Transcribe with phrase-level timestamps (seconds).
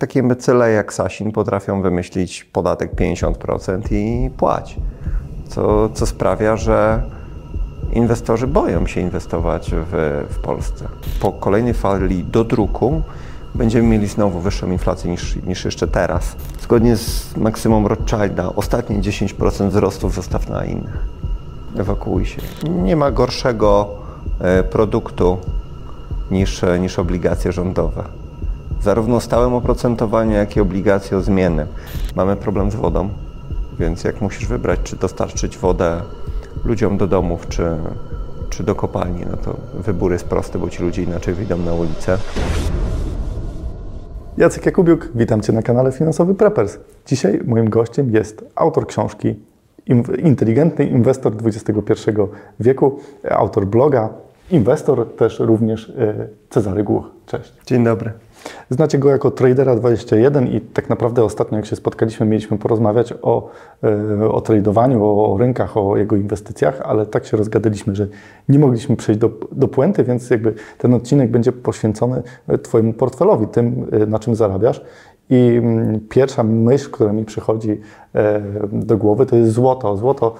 [0.00, 4.76] takie imbecyle jak Sasin potrafią wymyślić podatek 50% i płać.
[5.48, 7.02] Co, co sprawia, że
[7.92, 10.88] inwestorzy boją się inwestować w, w Polsce.
[11.20, 13.02] Po kolejnej fali do druku
[13.54, 16.36] będziemy mieli znowu wyższą inflację niż, niż jeszcze teraz.
[16.62, 21.06] Zgodnie z maksymum Rothschilda, ostatnie 10% wzrostów zostaw na innych.
[21.78, 22.42] Ewakuuj się.
[22.70, 23.88] Nie ma gorszego
[24.40, 25.38] e, produktu
[26.30, 28.19] niż, niż obligacje rządowe.
[28.82, 31.66] Zarówno stałym oprocentowanie, jak i obligacje o zmiany.
[32.16, 33.08] Mamy problem z wodą,
[33.78, 36.02] więc jak musisz wybrać, czy dostarczyć wodę
[36.64, 37.76] ludziom do domów, czy,
[38.50, 42.18] czy do kopalni, no to wybór jest prosty, bo ci ludzie inaczej wyjdą na ulicę.
[44.38, 46.78] Jacek Jakubiuk, witam Cię na kanale Finansowy Preppers.
[47.06, 49.34] Dzisiaj moim gościem jest autor książki
[50.22, 52.10] Inteligentny Inwestor XXI
[52.60, 52.98] wieku,
[53.30, 54.08] autor bloga,
[54.50, 57.10] inwestor też również e, Cezary Głuch.
[57.26, 57.52] Cześć.
[57.66, 58.12] Dzień dobry.
[58.70, 63.50] Znacie go jako Tradera 21 i tak naprawdę ostatnio jak się spotkaliśmy, mieliśmy porozmawiać o,
[64.22, 68.06] e, o tradowaniu, o, o rynkach, o jego inwestycjach, ale tak się rozgadaliśmy, że
[68.48, 73.46] nie mogliśmy przejść do, do puenty, więc jakby ten odcinek będzie poświęcony e, Twojemu portfelowi,
[73.46, 74.84] tym e, na czym zarabiasz.
[75.30, 77.80] I mm, pierwsza myśl, która mi przychodzi
[78.72, 79.96] do głowy, to jest złoto.
[79.96, 80.34] Złoto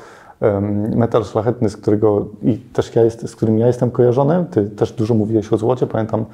[0.97, 4.45] metal szlachetny, z którego i też ja jest, z którym ja jestem kojarzony.
[4.51, 5.87] Ty też dużo mówiłeś o złocie.
[5.87, 6.25] Pamiętam,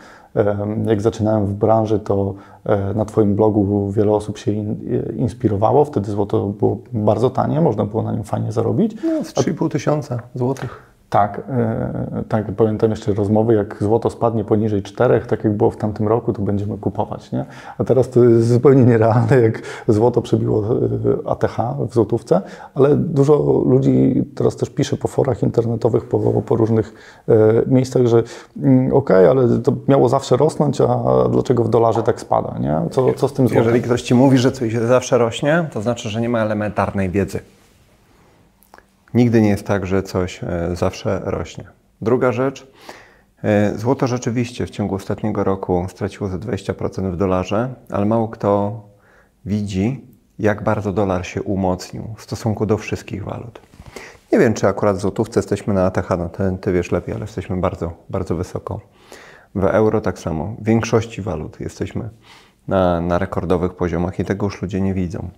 [0.86, 2.34] jak zaczynałem w branży, to
[2.64, 4.52] e, na Twoim blogu wiele osób się
[5.16, 5.84] inspirowało.
[5.84, 8.96] Wtedy złoto było bardzo tanie, można było na nim fajnie zarobić.
[9.04, 10.95] No, 3,5 tysiąca złotych.
[11.16, 15.76] Tak, e, tak, pamiętam jeszcze rozmowy, jak złoto spadnie poniżej czterech, tak jak było w
[15.76, 17.44] tamtym roku, to będziemy kupować, nie?
[17.78, 21.56] A teraz to jest zupełnie nierealne, jak złoto przebiło e, ATH
[21.88, 22.40] w złotówce,
[22.74, 26.94] ale dużo ludzi teraz też pisze po forach internetowych, po, po różnych
[27.28, 27.34] e,
[27.66, 28.22] miejscach, że
[28.62, 32.80] mm, okej, okay, ale to miało zawsze rosnąć, a dlaczego w dolarze tak spada, nie?
[32.90, 33.64] Co, co z tym złotem?
[33.64, 37.40] Jeżeli ktoś Ci mówi, że coś zawsze rośnie, to znaczy, że nie ma elementarnej wiedzy.
[39.16, 41.64] Nigdy nie jest tak, że coś e, zawsze rośnie.
[42.00, 42.66] Druga rzecz.
[43.44, 48.80] E, złoto rzeczywiście w ciągu ostatniego roku straciło ze 20% w dolarze, ale mało kto
[49.44, 50.04] widzi,
[50.38, 53.60] jak bardzo dolar się umocnił w stosunku do wszystkich walut.
[54.32, 57.24] Nie wiem, czy akurat w złotówce jesteśmy na ATH, no ty, ty wiesz lepiej, ale
[57.24, 58.80] jesteśmy bardzo, bardzo wysoko.
[59.54, 60.56] W euro tak samo.
[60.58, 62.08] W większości walut jesteśmy
[62.68, 65.28] na, na rekordowych poziomach i tego już ludzie nie widzą.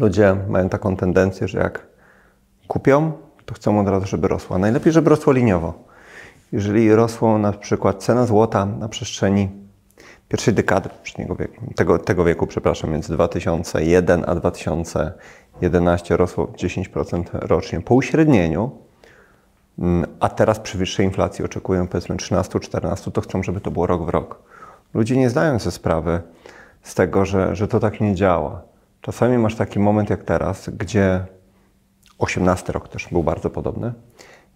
[0.00, 1.93] Ludzie mają taką tendencję, że jak
[2.68, 3.12] kupią,
[3.46, 4.58] to chcą od razu, żeby rosła.
[4.58, 5.74] Najlepiej, żeby rosło liniowo.
[6.52, 9.48] Jeżeli rosło na przykład cena złota na przestrzeni
[10.28, 10.88] pierwszej dekady
[11.38, 18.70] wieku, tego, tego wieku, przepraszam, między 2001 a 2011 rosło 10% rocznie po uśrednieniu,
[19.78, 24.06] mm, a teraz przy wyższej inflacji oczekują powiedzmy 13-14, to chcą, żeby to było rok
[24.06, 24.38] w rok.
[24.94, 26.22] Ludzie nie zdają sobie sprawy
[26.82, 28.62] z tego, że, że to tak nie działa.
[29.00, 31.26] Czasami masz taki moment jak teraz, gdzie
[32.18, 33.92] 18 rok też był bardzo podobny,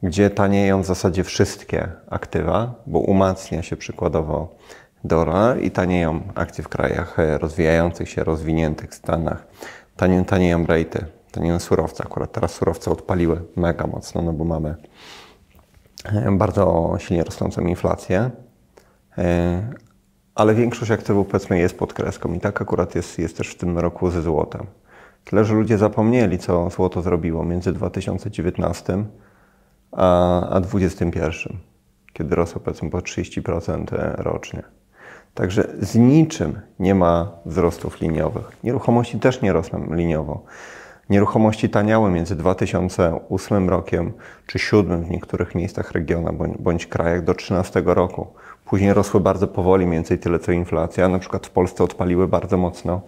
[0.03, 4.57] gdzie tanieją w zasadzie wszystkie aktywa, bo umacnia się przykładowo
[5.05, 9.47] dolar i tanieją akcje w krajach rozwijających się, rozwiniętych Stanach.
[9.97, 12.05] Tanieją, tanieją rejty, tanieją surowce.
[12.05, 14.75] Akurat teraz surowce odpaliły mega mocno, no bo mamy
[16.05, 18.31] e, bardzo silnie rosnącą inflację,
[19.19, 19.73] e,
[20.35, 23.79] ale większość aktywów powiedzmy jest pod kreską i tak akurat jest, jest też w tym
[23.79, 24.67] roku ze złotem.
[25.31, 29.05] Tyle, że ludzie zapomnieli, co złoto zrobiło między 2019
[29.93, 31.59] a 2021,
[32.13, 33.87] kiedy rosło powiedzmy po 30%
[34.17, 34.63] rocznie.
[35.35, 38.57] Także z niczym nie ma wzrostów liniowych.
[38.65, 40.43] Nieruchomości też nie rosną liniowo.
[41.11, 44.13] Nieruchomości taniały między 2008 rokiem
[44.47, 48.27] czy 2007 w niektórych miejscach regiona bądź, bądź krajach do 2013 roku.
[48.65, 51.09] Później rosły bardzo powoli, mniej więcej tyle co inflacja.
[51.09, 53.01] Na przykład w Polsce odpaliły bardzo mocno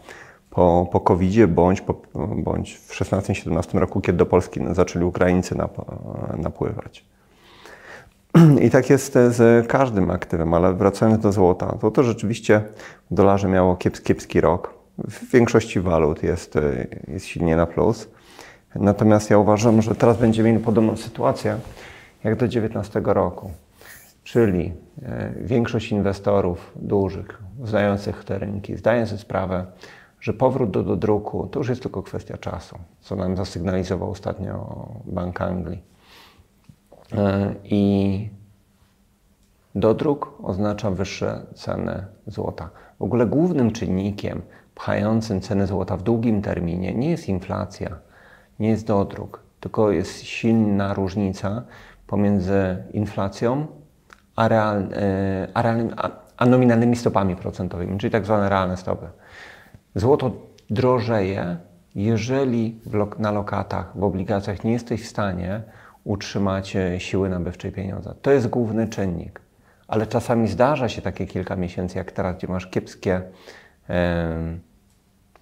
[0.50, 1.94] po, po COVID-zie, bądź, po,
[2.36, 5.76] bądź w 16-17 roku, kiedy do Polski zaczęli Ukraińcy nap,
[6.36, 7.04] napływać.
[8.64, 12.62] I tak jest z każdym aktywem, ale wracając do złota, to to rzeczywiście
[13.10, 14.74] w dolarze miało kiepski, kiepski rok.
[14.98, 16.54] W większości walut jest,
[17.08, 18.08] jest silnie na plus.
[18.74, 21.50] Natomiast ja uważam, że teraz będziemy mieli podobną sytuację
[22.24, 23.50] jak do 2019 roku.
[24.24, 24.72] Czyli
[25.02, 29.66] e, większość inwestorów dużych, znających te rynki, zdaje sobie sprawę,
[30.20, 34.86] że powrót do, do druku to już jest tylko kwestia czasu, co nam zasygnalizował ostatnio
[35.06, 35.82] Bank Anglii.
[37.12, 38.30] E, I
[39.74, 42.70] dodruk oznacza wyższe ceny złota.
[42.98, 44.42] W ogóle głównym czynnikiem
[44.74, 47.96] pchającym ceny złota w długim terminie nie jest inflacja,
[48.58, 51.62] nie jest dodruk, tylko jest silna różnica
[52.06, 53.66] pomiędzy inflacją
[54.36, 59.06] a, real, e, a, a nominalnymi stopami procentowymi, czyli tak zwane realne stopy.
[59.94, 60.30] Złoto
[60.70, 61.56] drożeje,
[61.94, 62.80] jeżeli
[63.18, 65.62] na lokatach, w obligacjach nie jesteś w stanie
[66.04, 68.14] utrzymać e, siły nabywczej pieniądza.
[68.22, 69.40] To jest główny czynnik.
[69.88, 73.22] Ale czasami zdarza się takie kilka miesięcy, jak teraz, gdzie masz kiepskie,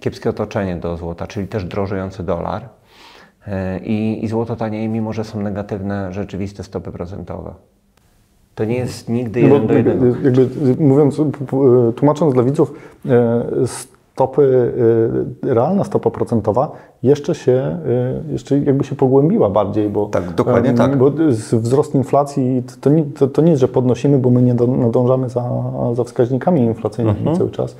[0.00, 2.68] kiepskie otoczenie do złota, czyli też drożejący dolar
[3.46, 7.54] e, i, i złoto tanieje, mimo że są negatywne rzeczywiste stopy procentowe.
[8.54, 10.40] To nie jest nigdy No bo jeden do jednego.
[10.40, 11.20] jakby, mówiąc,
[11.96, 12.72] tłumacząc dla widzów,
[13.06, 13.46] e,
[14.18, 14.72] stopy,
[15.44, 16.72] e, realna stopa procentowa
[17.02, 20.96] jeszcze się, e, jeszcze jakby się pogłębiła bardziej, bo, Tak, dokładnie em, tak.
[20.98, 21.10] bo
[21.52, 24.66] wzrost inflacji to, to, nie, to, to nie jest, że podnosimy, bo my nie do,
[24.66, 25.44] nadążamy za,
[25.94, 27.36] za wskaźnikami inflacyjnymi Mhm.
[27.36, 27.76] cały czas.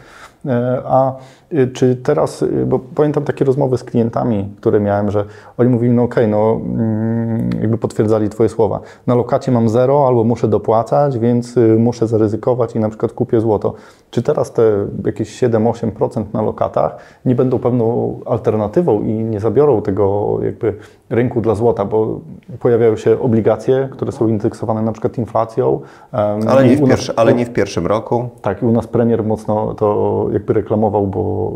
[0.47, 1.13] E, A
[1.53, 5.25] y, czy teraz, y, bo pamiętam takie rozmowy z klientami, które miałem, że
[5.59, 8.81] oni mówili, no okej, no mm, jakby potwierdzali Twoje słowa.
[9.07, 13.41] Na lokacie mam zero albo muszę dopłacać, więc y, muszę zaryzykować i na przykład kupię
[13.41, 13.75] złoto.
[14.11, 14.63] Czy teraz te
[15.07, 20.75] jakieś 7-8% na lokatach nie będą pewną alternatywą i nie zabiorą tego jakby
[21.11, 22.21] rynku dla złota, bo
[22.61, 25.81] pojawiają się obligacje, które są indeksowane na przykład inflacją.
[26.13, 28.29] em, Ale nie, w nas- pierwszy, ale nie w pierwszym roku.
[28.43, 31.53] tak, i u nas premier mocno to jakby reklamował, bo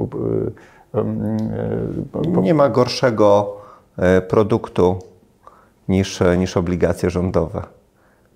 [0.94, 3.56] y, y, y, Nie ma gorszego
[3.98, 4.98] e, produktu
[5.88, 7.62] niż, e, niż obligacje rządowe.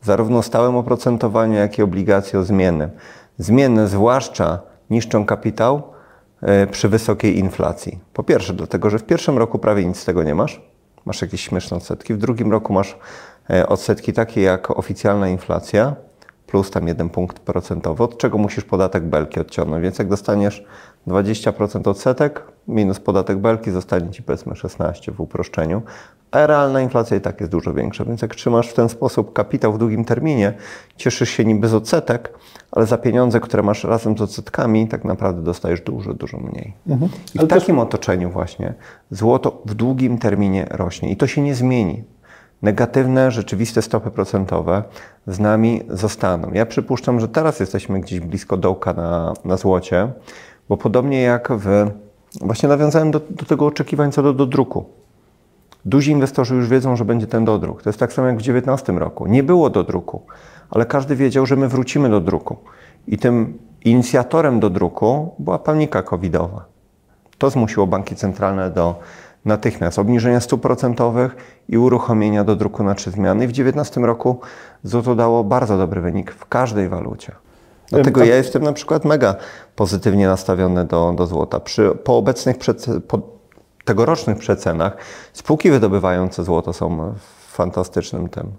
[0.02, 2.90] Zarówno stałym oprocentowaniu, jak i obligacje o zmiennym.
[3.38, 4.60] Zmienne zwłaszcza
[4.90, 5.82] niszczą kapitał
[6.42, 7.98] e, przy wysokiej inflacji.
[8.12, 10.62] Po pierwsze, dlatego, że w pierwszym roku prawie nic z tego nie masz.
[11.04, 12.14] Masz jakieś śmieszne odsetki.
[12.14, 12.98] W drugim roku masz
[13.50, 15.96] e, odsetki takie jak oficjalna inflacja,
[16.56, 19.82] plus tam jeden punkt procentowy, od czego musisz podatek belki odciągnąć.
[19.82, 20.64] Więc jak dostaniesz
[21.08, 25.82] 20% odsetek minus podatek belki, zostanie ci powiedzmy 16 w uproszczeniu,
[26.30, 28.04] a realna inflacja i tak jest dużo większa.
[28.04, 30.54] Więc jak trzymasz w ten sposób kapitał w długim terminie,
[30.96, 32.32] cieszysz się niby z odsetek,
[32.72, 36.74] ale za pieniądze, które masz razem z odsetkami, tak naprawdę dostajesz dużo, dużo mniej.
[37.34, 38.74] I w też- takim otoczeniu właśnie
[39.10, 42.04] złoto w długim terminie rośnie i to się nie zmieni.
[42.62, 44.82] Negatywne, rzeczywiste stopy procentowe
[45.26, 46.52] z nami zostaną.
[46.52, 50.08] Ja przypuszczam, że teraz jesteśmy gdzieś blisko dołka na, na złocie,
[50.68, 51.90] bo podobnie jak w.
[52.40, 54.84] Właśnie nawiązałem do, do tego oczekiwań co do, do druku.
[55.84, 57.82] Duzi inwestorzy już wiedzą, że będzie ten dodruk.
[57.82, 59.26] To jest tak samo jak w 2019 roku.
[59.26, 60.22] Nie było dodruku,
[60.70, 62.56] ale każdy wiedział, że my wrócimy do druku.
[63.06, 66.64] I tym inicjatorem do druku była panika covidowa.
[67.38, 68.94] To zmusiło banki centralne do
[69.46, 71.36] natychmiast obniżenia stóp procentowych
[71.68, 73.44] i uruchomienia do druku na trzy zmiany.
[73.44, 74.40] I w 2019 roku
[74.82, 77.32] złoto dało bardzo dobry wynik w każdej walucie.
[77.88, 79.34] Dlatego ja jestem na przykład mega
[79.76, 81.60] pozytywnie nastawiony do, do złota.
[81.60, 83.20] Przy, po obecnych przece, po
[83.84, 84.96] tegorocznych przecenach
[85.32, 88.52] spółki wydobywające złoto są w fantastycznym tym,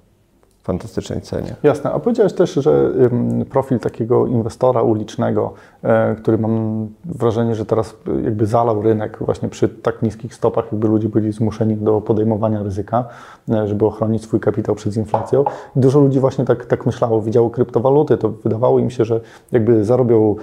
[0.67, 1.55] fantastycznej cenie.
[1.63, 2.91] Jasne, a powiedziałeś też, że
[3.49, 5.53] profil takiego inwestora ulicznego,
[5.83, 10.65] e, który mam wrażenie, że teraz y, jakby zalał rynek właśnie przy tak niskich stopach,
[10.71, 13.05] jakby ludzie byli zmuszeni do podejmowania ryzyka,
[13.49, 15.45] e, żeby ochronić swój kapitał przed inflacją.
[15.75, 19.19] Dużo ludzi właśnie tak, tak myślało, widziało kryptowaluty, to wydawało im się, że
[19.51, 20.35] jakby zarobią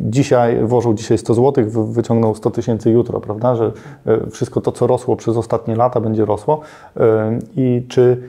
[0.00, 3.72] dzisiaj, włożą dzisiaj 100 zł, wy- wyciągną 100 tysięcy jutro, prawda, że
[4.06, 6.60] e, wszystko to, co rosło przez ostatnie lata będzie rosło.
[6.96, 8.22] E, i czy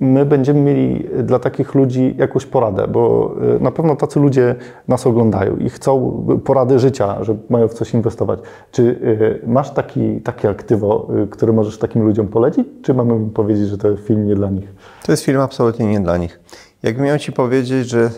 [0.00, 4.54] my będziemy mieli dla takich ludzi jakąś poradę, bo y, na pewno tacy ludzie
[4.88, 8.40] nas oglądają i chcą porady życia, że mają w coś inwestować.
[8.72, 9.00] Czy
[9.46, 13.96] masz taki, takie aktywo, które możesz takim ludziom polecić, czy mamy im powiedzieć, że to
[13.96, 14.74] film nie dla nich?
[15.06, 16.40] To jest film absolutnie nie dla nich.
[16.82, 18.10] Jakbym miał Ci powiedzieć, że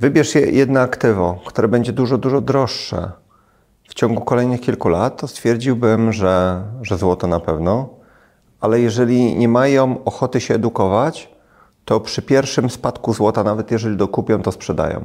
[0.00, 3.10] wybierz je- jedno aktywo, które będzie dużo, dużo droższe
[3.88, 7.88] w ciągu kolejnych kilku lat, to stwierdziłbym, że, że złoto na pewno.
[8.66, 11.34] Ale jeżeli nie mają ochoty się edukować,
[11.84, 15.04] to przy pierwszym spadku złota, nawet jeżeli dokupią, to sprzedają.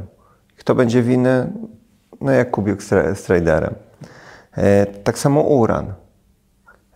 [0.58, 1.52] Kto będzie winny?
[2.22, 3.76] No jak Kubiuk z, tra- z traderem.
[4.58, 5.94] E, tak samo uran.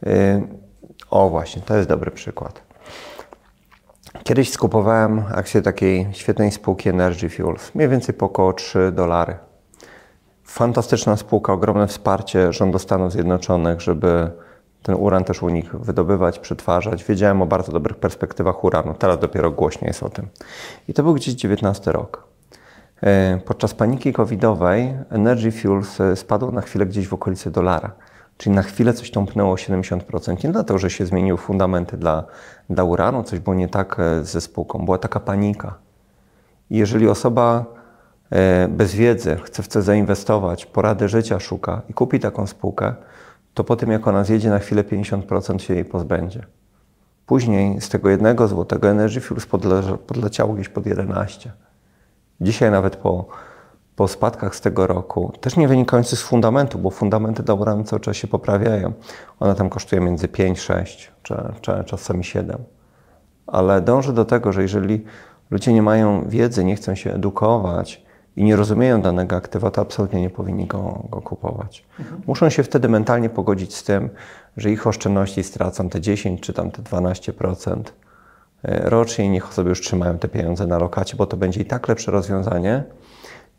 [0.05, 0.41] E,
[1.09, 2.61] o właśnie, to jest dobry przykład.
[4.23, 9.37] Kiedyś skupowałem akcję takiej świetnej spółki Energy Fuels, mniej więcej po około 3 dolary.
[10.43, 14.31] Fantastyczna spółka, ogromne wsparcie rządu Stanów Zjednoczonych, żeby
[14.85, 17.03] ten uran też u nich wydobywać, przetwarzać.
[17.03, 18.93] Wiedziałem o bardzo dobrych perspektywach uranu.
[18.93, 20.27] Teraz dopiero głośniej jest o tym.
[20.87, 22.23] I to był gdzieś 19 rok.
[23.03, 27.91] E, Podczas paniki covidowej Energy Fuels e, spadł na chwilę gdzieś w okolicy dolara.
[28.37, 30.43] Czyli na chwilę coś tąpnęło o 70%.
[30.43, 32.23] Nie dlatego, że się zmieniły fundamenty dla,
[32.69, 34.85] dla uranu, coś było nie tak ze spółką.
[34.85, 35.75] Była taka panika.
[36.69, 37.65] I jeżeli osoba
[38.31, 42.93] e, bez wiedzy chce w coś zainwestować, porady życia szuka i kupi taką spółkę,
[43.55, 46.45] to po tym jak ona zjedzie na chwilę 50% się jej pozbędzie.
[47.25, 51.51] Później z tego jednego złotego Energy Fuels podle, podleciało gdzieś pod 11.
[52.41, 53.25] Dzisiaj nawet po,
[53.95, 58.15] po spadkach z tego roku, też nie wynikających z fundamentu, bo fundamenty Dobramy cały czas
[58.17, 58.93] się poprawiają.
[59.39, 62.57] Ona tam kosztuje między 5, 6, czy, czy czasami 7.
[63.47, 65.05] Ale dążę do tego, że jeżeli
[65.51, 68.04] ludzie nie mają wiedzy, nie chcą się edukować
[68.35, 71.85] i nie rozumieją danego aktywa, to absolutnie nie powinni go, go kupować.
[71.99, 72.21] Mhm.
[72.27, 74.09] Muszą się wtedy mentalnie pogodzić z tym,
[74.57, 77.81] że ich oszczędności stracą te 10 czy tam te 12%
[78.63, 81.65] e, rocznie i niech sobie już trzymają te pieniądze na lokacie, bo to będzie i
[81.65, 82.83] tak lepsze rozwiązanie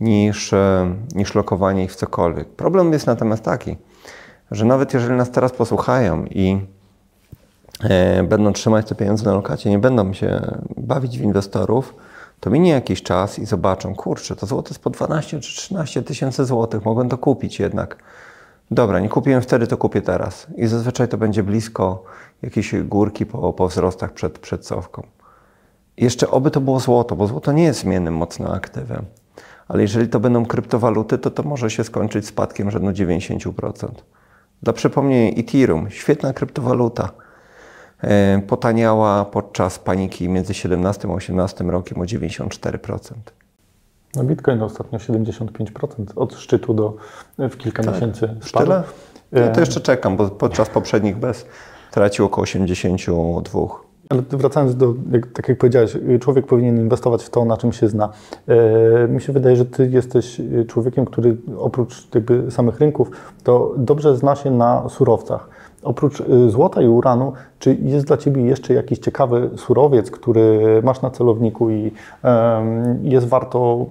[0.00, 2.49] niż, e, niż lokowanie ich w cokolwiek.
[2.49, 3.76] Problem jest natomiast taki,
[4.50, 6.59] że nawet jeżeli nas teraz posłuchają i
[7.83, 11.95] e, będą trzymać te pieniądze na lokacie, nie będą się bawić w inwestorów,
[12.40, 16.45] to minie jakiś czas i zobaczą, kurczę, to złoto jest po 12 czy 13 tysięcy
[16.45, 17.97] złotych, mogłem to kupić jednak.
[18.71, 20.47] Dobra, nie kupiłem wtedy, to kupię teraz.
[20.57, 22.05] I zazwyczaj to będzie blisko
[22.43, 25.07] jakiejś górki po, po wzrostach przed, przed cofką.
[25.97, 29.05] Jeszcze oby to było złoto, bo złoto nie jest zmiennym mocno aktywem.
[29.69, 33.88] Ale jeżeli to będą kryptowaluty, to to może się skończyć spadkiem rzędu 90%.
[34.62, 37.09] Dla przypomnienia, Ethereum, świetna kryptowaluta,
[38.47, 43.15] potaniała podczas paniki między 17 a 18 rokiem o 94%.
[44.17, 46.97] No Bitcoin ostatnio 75% od szczytu do
[47.38, 47.95] w kilka tak.
[47.95, 48.67] miesięcy spadł.
[48.67, 48.83] Tyle?
[49.33, 51.47] Ja to jeszcze czekam, bo podczas poprzednich bez
[51.91, 53.61] tracił około 82.
[54.09, 57.88] Ale wracając do, jak, tak jak powiedziałeś, człowiek powinien inwestować w to, na czym się
[57.88, 58.09] zna.
[58.49, 63.11] E, mi się wydaje, że ty jesteś człowiekiem, który oprócz jakby samych rynków,
[63.45, 65.49] to dobrze zna się na surowcach.
[65.87, 71.02] Oprócz y, złota i uranu, czy jest dla Ciebie jeszcze jakiś ciekawy surowiec, który masz
[71.02, 71.93] na celowniku i
[73.02, 73.87] jest warto,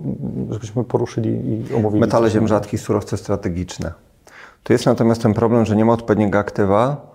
[0.49, 2.01] żebyśmy poruszyli i omówili?
[2.01, 3.91] Metale ziem rzadkich, surowce strategiczne.
[4.63, 7.11] Tu jest natomiast ten problem, że nie ma odpowiedniego aktywa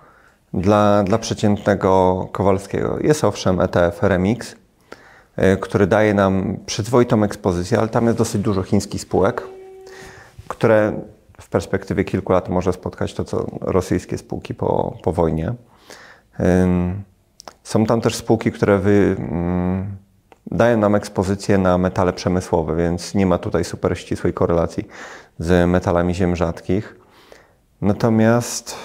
[0.55, 2.99] dla, dla przeciętnego Kowalskiego.
[3.01, 8.63] Jest owszem ETF Remix, y, który daje nam przyzwoitą ekspozycję, ale tam jest dosyć dużo
[8.63, 9.43] chińskich spółek,
[10.49, 10.93] które
[11.51, 15.55] perspektywie kilku lat może spotkać to, co rosyjskie spółki po, po wojnie.
[17.63, 19.97] Są tam też spółki, które wy, mm,
[20.47, 24.89] dają nam ekspozycję na metale przemysłowe, więc nie ma tutaj super ścisłej korelacji
[25.39, 26.97] z metalami ziem rzadkich.
[27.81, 28.77] Natomiast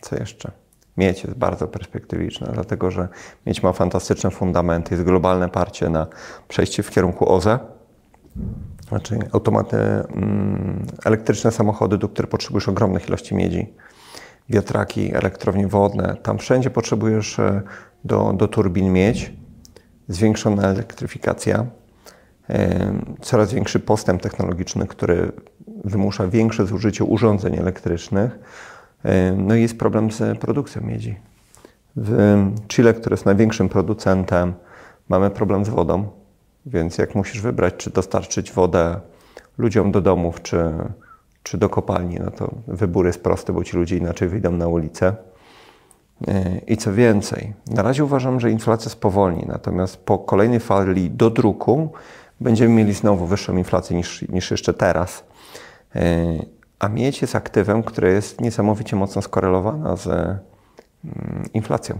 [0.00, 0.50] co jeszcze?
[0.96, 3.08] Miedź jest bardzo perspektywiczna, dlatego że
[3.46, 6.06] miedź ma fantastyczne fundamenty, jest globalne parcie na
[6.48, 7.58] przejście w kierunku OZE
[8.88, 13.74] znaczy automaty, mm, elektryczne samochody, do których potrzebujesz ogromnych ilości miedzi,
[14.48, 16.16] wiatraki, elektrownie wodne.
[16.22, 17.62] Tam wszędzie potrzebujesz e,
[18.04, 19.32] do, do turbin miedź,
[20.08, 21.66] zwiększona elektryfikacja,
[22.50, 25.32] e, coraz większy postęp technologiczny, który
[25.84, 28.38] wymusza większe zużycie urządzeń elektrycznych.
[29.02, 31.16] E, no i jest problem z produkcją miedzi.
[31.96, 32.36] W
[32.68, 34.54] Chile, które jest największym producentem,
[35.08, 36.08] mamy problem z wodą
[36.66, 39.00] więc jak musisz wybrać, czy dostarczyć wodę
[39.58, 40.72] ludziom do domów, czy,
[41.42, 45.14] czy do kopalni, no to wybór jest prosty, bo ci ludzie inaczej wyjdą na ulicę.
[46.28, 51.30] E, I co więcej, na razie uważam, że inflacja spowolni, natomiast po kolejnej fali do
[51.30, 51.92] druku
[52.40, 55.24] będziemy mieli znowu wyższą inflację niż, niż jeszcze teraz.
[55.94, 56.24] E,
[56.78, 60.40] a miedź jest aktywem, które jest niesamowicie mocno skorelowana z mm,
[61.54, 61.98] inflacją.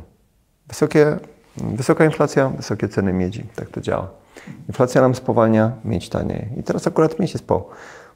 [0.69, 1.19] Wysokie,
[1.57, 4.24] wysoka inflacja, wysokie ceny miedzi, tak to działa.
[4.69, 6.49] Inflacja nam spowalnia, mieć taniej.
[6.57, 7.69] I teraz akurat mieć jest po,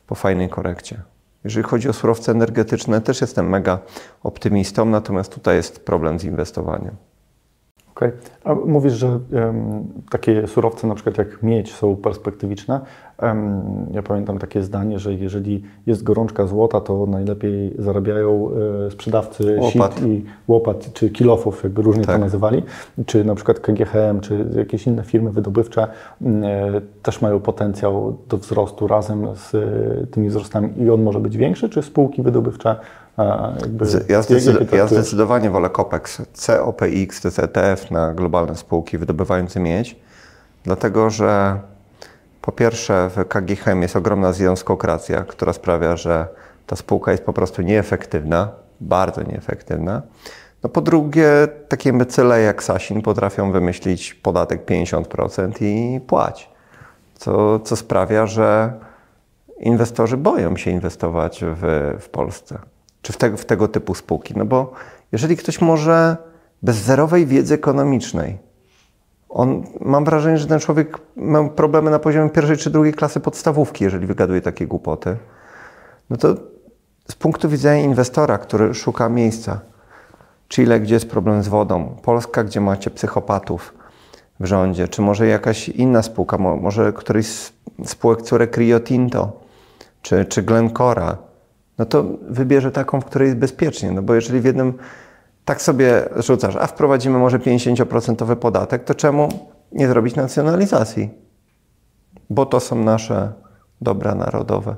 [0.07, 1.03] po fajnej korekcie.
[1.45, 3.79] Jeżeli chodzi o surowce energetyczne, też jestem mega
[4.23, 6.97] optymistą, natomiast tutaj jest problem z inwestowaniem.
[7.95, 8.13] Okay.
[8.45, 12.81] A mówisz, że um, takie surowce, na przykład jak miedź, są perspektywiczne.
[13.93, 18.51] Ja pamiętam takie zdanie, że jeżeli jest gorączka złota, to najlepiej zarabiają
[18.87, 19.95] e, sprzedawcy łopat.
[19.95, 22.15] sit i łopat, czy kilofów, jakby różnie tak.
[22.15, 22.63] to nazywali,
[23.07, 25.87] czy na przykład KGHM, czy jakieś inne firmy wydobywcze
[26.23, 31.37] e, też mają potencjał do wzrostu razem z e, tymi wzrostami i on może być
[31.37, 32.77] większy, czy spółki wydobywcze
[33.61, 36.23] jakby, ja, zdecyd ja, zdecydowanie wolę COPEX.
[36.47, 39.97] COPX to jest ETF na globalne spółki wydobywające miedź,
[40.65, 41.61] dlatego że
[42.41, 46.29] po pierwsze w KGHM jest ogromna związkokracja, która sprawia, że
[46.67, 48.49] ta spółka jest po prostu nieefektywna,
[48.81, 50.03] bardzo nieefektywna.
[50.63, 51.31] No po drugie,
[51.69, 56.51] takie mycyle jak Sasin potrafią wymyślić podatek 50% i płać,
[57.15, 58.73] co, co sprawia, że
[59.61, 62.59] inwestorzy boją się inwestować w, w Polsce
[63.03, 64.35] czy w, te, w tego typu spółki.
[64.37, 64.73] No bo
[65.13, 66.17] jeżeli ktoś może
[66.63, 68.39] bez zerowej wiedzy ekonomicznej,
[69.29, 73.85] on, mam wrażenie, że ten człowiek ma problemy na poziomie pierwszej czy drugiej klasy podstawówki,
[73.85, 75.17] jeżeli wygaduje takie głupoty,
[76.11, 76.35] no to
[77.11, 79.61] z punktu widzenia inwestora, który szuka miejsca,
[80.49, 83.75] Chile, gdzie jest problem z wodą, Polska, gdzie macie psychopatów,
[84.41, 87.53] w rządzie, czy może jakaś inna spółka, może któryś z
[87.85, 89.41] spółek córek Rio Tinto,
[90.03, 91.17] czy, czy Glencora,
[91.79, 93.93] no to wybierze taką, w której jest bezpiecznie.
[93.93, 94.75] No bo jeżeli w jednym
[95.49, 99.29] tak sobie rzucasz, a wprowadzimy może 50% podatek, to czemu
[99.73, 101.11] nie zrobić nacjonalizacji?
[102.31, 103.33] Bo to są nasze
[103.81, 104.77] dobra narodowe.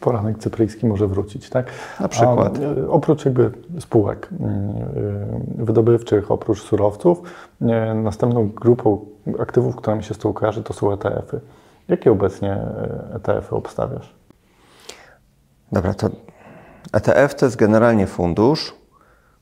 [0.00, 1.66] Poranek cypryjski może wrócić, tak?
[2.00, 2.58] Na przykład.
[2.58, 3.50] A, e, oprócz jakby
[3.80, 4.52] spółek mm,
[5.60, 7.22] e, wydobywczych, oprócz surowców,
[7.60, 9.06] e, następną grupą
[9.38, 11.40] aktywów, która mi się z tą kojarzy, to są ETF-y.
[11.88, 12.58] Jakie obecnie
[13.14, 14.14] ETF-y obstawiasz?
[15.72, 16.10] Dobra, to
[16.92, 18.79] ETF to jest generalnie fundusz,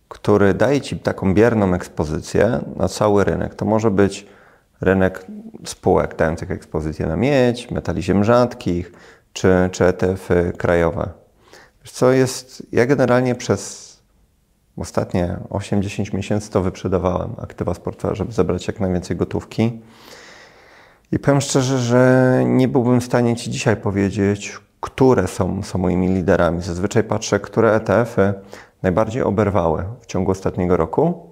[0.09, 3.55] który daje Ci taką bierną ekspozycję na cały rynek.
[3.55, 4.27] To może być
[4.81, 5.27] rynek
[5.65, 8.93] spółek dających ekspozycję na miedź, metali ziem rzadkich,
[9.33, 11.09] czy, czy ETF-y krajowe.
[11.93, 13.89] Co jest, ja generalnie przez
[14.77, 19.81] ostatnie 8-10 miesięcy to wyprzedawałem aktywa z portfela, żeby zebrać jak najwięcej gotówki.
[21.13, 26.09] I powiem szczerze, że nie byłbym w stanie Ci dzisiaj powiedzieć, które są, są moimi
[26.09, 26.63] liderami.
[26.63, 28.35] Zazwyczaj patrzę, które ETF-y
[28.83, 31.29] najbardziej oberwały w ciągu ostatniego roku,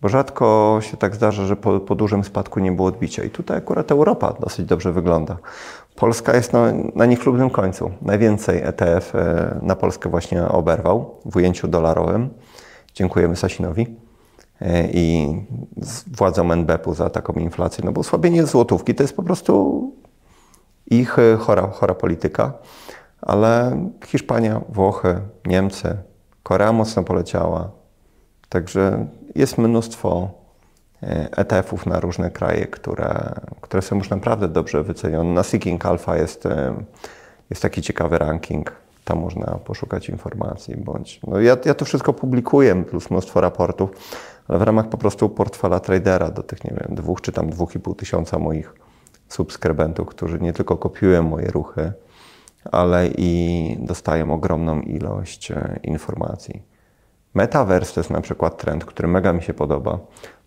[0.00, 3.24] bo rzadko się tak zdarza, że po, po dużym spadku nie było odbicia.
[3.24, 5.36] I tutaj akurat Europa dosyć dobrze wygląda.
[5.96, 6.60] Polska jest no,
[6.94, 7.90] na niechlubnym końcu.
[8.02, 12.30] Najwięcej ETF e, na Polskę właśnie oberwał w ujęciu dolarowym.
[12.94, 13.96] Dziękujemy Sasinowi
[14.60, 15.36] e, i
[16.06, 19.82] władzom NBP-u za taką inflację, no bo osłabienie złotówki to jest po prostu
[20.86, 22.52] ich e, chora, chora polityka,
[23.22, 25.96] ale Hiszpania, Włochy, Niemcy,
[26.42, 27.70] Korea mocno poleciała.
[28.48, 30.30] Także jest mnóstwo
[31.36, 35.30] ETF-ów na różne kraje, które, które są już naprawdę dobrze wycenione.
[35.30, 36.74] Na Seeking Alpha jest, e,
[37.50, 38.72] jest taki ciekawy ranking.
[39.04, 40.76] Tam można poszukać informacji.
[40.76, 43.90] Bądź, no ja, ja to wszystko publikuję, plus mnóstwo raportów,
[44.48, 47.74] ale w ramach po prostu portfela tradera do tych, nie wiem, dwóch czy tam dwóch
[47.74, 48.74] i pół tysiąca moich
[49.28, 51.92] subskrybentów, którzy nie tylko kopiują moje ruchy,
[52.72, 56.62] ale i dostają ogromną ilość e, informacji.
[57.34, 59.98] Metaverse to jest na przykład trend, który mega mi się podoba.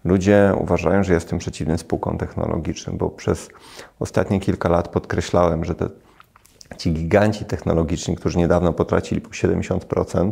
[0.04, 3.50] Ludzie uważają, że jestem przeciwny spółkom technologicznym, bo przez
[4.00, 5.90] ostatnie kilka lat podkreślałem, że te,
[6.78, 10.32] ci giganci technologiczni, którzy niedawno potracili po 70%,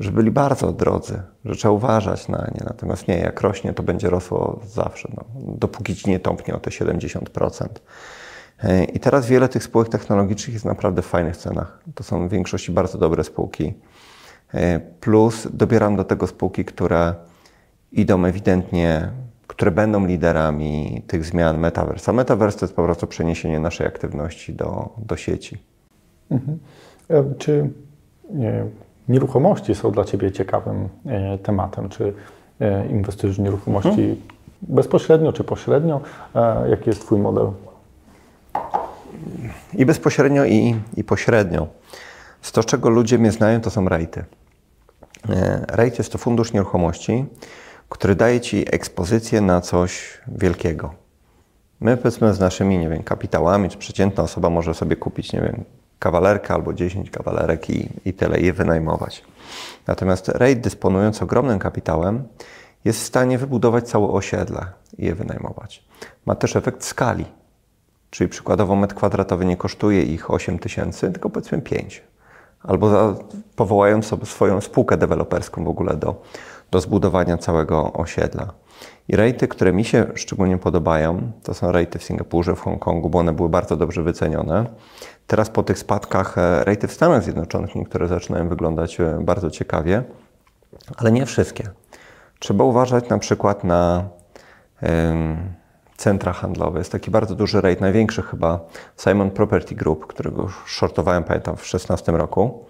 [0.00, 2.64] że byli bardzo drodzy, że trzeba uważać na nie.
[2.64, 6.70] Natomiast nie, jak rośnie, to będzie rosło zawsze, no, dopóki ci nie tąpnie o te
[6.70, 7.66] 70%.
[8.64, 11.80] E, I teraz wiele tych spółek technologicznych jest naprawdę w fajnych cenach.
[11.94, 13.74] To są w większości bardzo dobre spółki.
[14.54, 17.14] E, plus dobieram do tego spółki, które
[17.92, 19.10] idą ewidentnie,
[19.46, 22.10] które będą liderami tych zmian Metaverse.
[22.10, 25.58] A Metaverse to jest po prostu przeniesienie naszej aktywności do, do sieci.
[26.30, 26.58] Mhm.
[27.10, 27.70] E, czy
[28.30, 28.64] nie,
[29.08, 31.88] nieruchomości są dla Ciebie ciekawym e, tematem?
[31.88, 32.12] Czy
[32.60, 34.16] e, inwestujesz w nieruchomości mhm.
[34.62, 36.00] bezpośrednio czy pośrednio?
[36.34, 37.50] E, jaki jest Twój model?
[39.74, 41.66] I bezpośrednio, i, i pośrednio.
[42.42, 44.24] Z to, czego ludzie mnie znają, to są rejty.
[45.28, 47.24] E, rejt jest to fundusz nieruchomości,
[47.88, 50.94] który daje Ci ekspozycję na coś wielkiego.
[51.80, 55.64] My powiedzmy z naszymi, nie wiem, kapitałami, czy przeciętna osoba może sobie kupić, nie wiem,
[55.98, 59.24] kawalerkę albo 10 kawalerek i, i tyle, i je wynajmować.
[59.86, 62.28] Natomiast REIT dysponując ogromnym kapitałem
[62.84, 64.66] jest w stanie wybudować całe osiedle
[64.98, 65.84] i je wynajmować.
[66.26, 67.24] Ma też efekt skali,
[68.10, 72.02] czyli przykładowo metr kwadratowy nie kosztuje ich 8 tysięcy, tylko powiedzmy 5.
[72.62, 73.14] Albo za,
[73.56, 76.22] powołając sobie swoją spółkę deweloperską w ogóle do,
[76.70, 78.52] do zbudowania całego osiedla.
[79.08, 83.18] I rejty, które mi się szczególnie podobają, to są rejty w Singapurze, w Hongkongu, bo
[83.18, 84.66] one były bardzo dobrze wycenione.
[85.26, 90.02] Teraz po tych spadkach e, rejty w Stanach Zjednoczonych niektóre zaczynają wyglądać e, bardzo ciekawie,
[90.96, 91.68] ale nie wszystkie.
[92.38, 94.08] Trzeba uważać na przykład na
[95.98, 96.78] centra handlowe.
[96.78, 98.60] Jest taki bardzo duży rejt, największy chyba
[98.96, 102.64] Simon Property Group, którego shortowałem, pamiętam, w 2016 roku.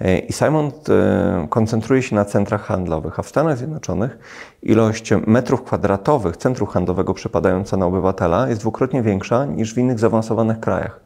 [0.00, 4.18] E, I Simon e, koncentruje się na centrach handlowych, a w Stanach Zjednoczonych
[4.62, 10.60] ilość metrów kwadratowych centrum handlowego przypadająca na obywatela jest dwukrotnie większa niż w innych zaawansowanych
[10.60, 11.00] krajach.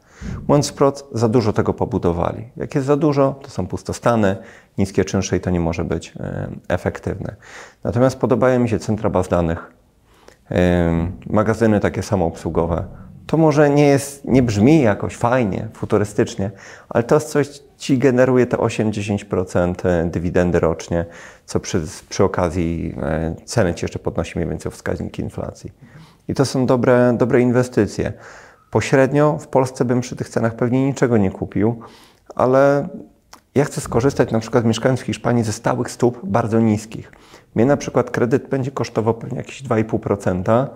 [0.48, 2.48] Mówiąc wprost, za dużo tego pobudowali.
[2.56, 4.36] Jak jest za dużo, to są pustostany,
[4.78, 7.36] niskie czynsze i to nie może być e, efektywne.
[7.84, 9.72] Natomiast podobają mi się centra baz danych,
[11.26, 12.84] magazyny takie samoobsługowe,
[13.26, 16.50] to może nie, jest, nie brzmi jakoś fajnie, futurystycznie,
[16.88, 21.04] ale to jest coś ci generuje te 8-10% e, dywidendy rocznie,
[21.46, 25.72] co przy, przy okazji e, ceny ci jeszcze podnosi mniej więcej o wskaźniki inflacji.
[26.28, 28.12] I to są dobre, dobre inwestycje.
[28.70, 31.80] Pośrednio w Polsce bym przy tych cenach pewnie niczego nie kupił,
[32.34, 32.88] ale
[33.54, 37.12] ja chcę skorzystać na przykład mieszkając w Hiszpanii ze stałych stóp bardzo niskich.
[37.54, 40.66] Mnie na przykład kredyt będzie kosztował pewnie jakieś 2,5%.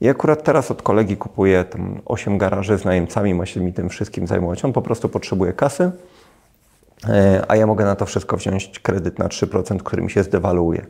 [0.00, 3.88] I akurat teraz od kolegi kupuję tam 8 garaży z najemcami, ma się mi tym
[3.88, 4.64] wszystkim zajmować.
[4.64, 5.90] On po prostu potrzebuje kasy,
[7.08, 10.86] e, a ja mogę na to wszystko wziąć kredyt na 3%, który mi się zdewaluuje.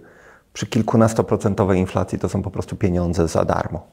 [0.53, 3.87] Przy kilkunastoprocentowej inflacji to są po prostu pieniądze za darmo.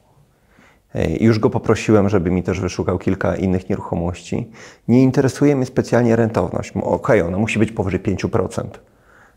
[1.20, 4.50] Już go poprosiłem, żeby mi też wyszukał kilka innych nieruchomości.
[4.88, 6.70] Nie interesuje mnie specjalnie rentowność.
[6.70, 8.64] Okej, okay, ona musi być powyżej 5%.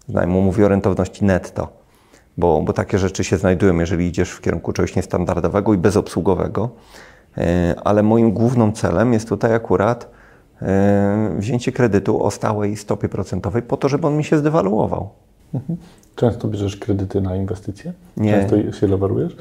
[0.07, 1.67] Znajomo mówi o rentowności netto,
[2.37, 6.69] bo, bo takie rzeczy się znajdują, jeżeli idziesz w kierunku czegoś niestandardowego i bezobsługowego.
[7.37, 10.09] E, ale moim głównym celem jest tutaj akurat
[10.61, 15.09] e, wzięcie kredytu o stałej stopie procentowej po to, żeby on mi się zdewaluował.
[15.53, 15.79] Mhm.
[16.15, 17.93] Często bierzesz kredyty na inwestycje?
[18.17, 18.31] Nie.
[18.31, 19.35] Często się lewarujesz?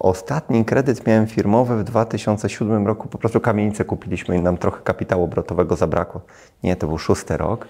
[0.00, 3.08] Ostatni kredyt miałem firmowy w 2007 roku.
[3.08, 6.20] Po prostu kamienicę kupiliśmy i nam trochę kapitału obrotowego zabrakło.
[6.62, 7.68] Nie, to był szósty rok.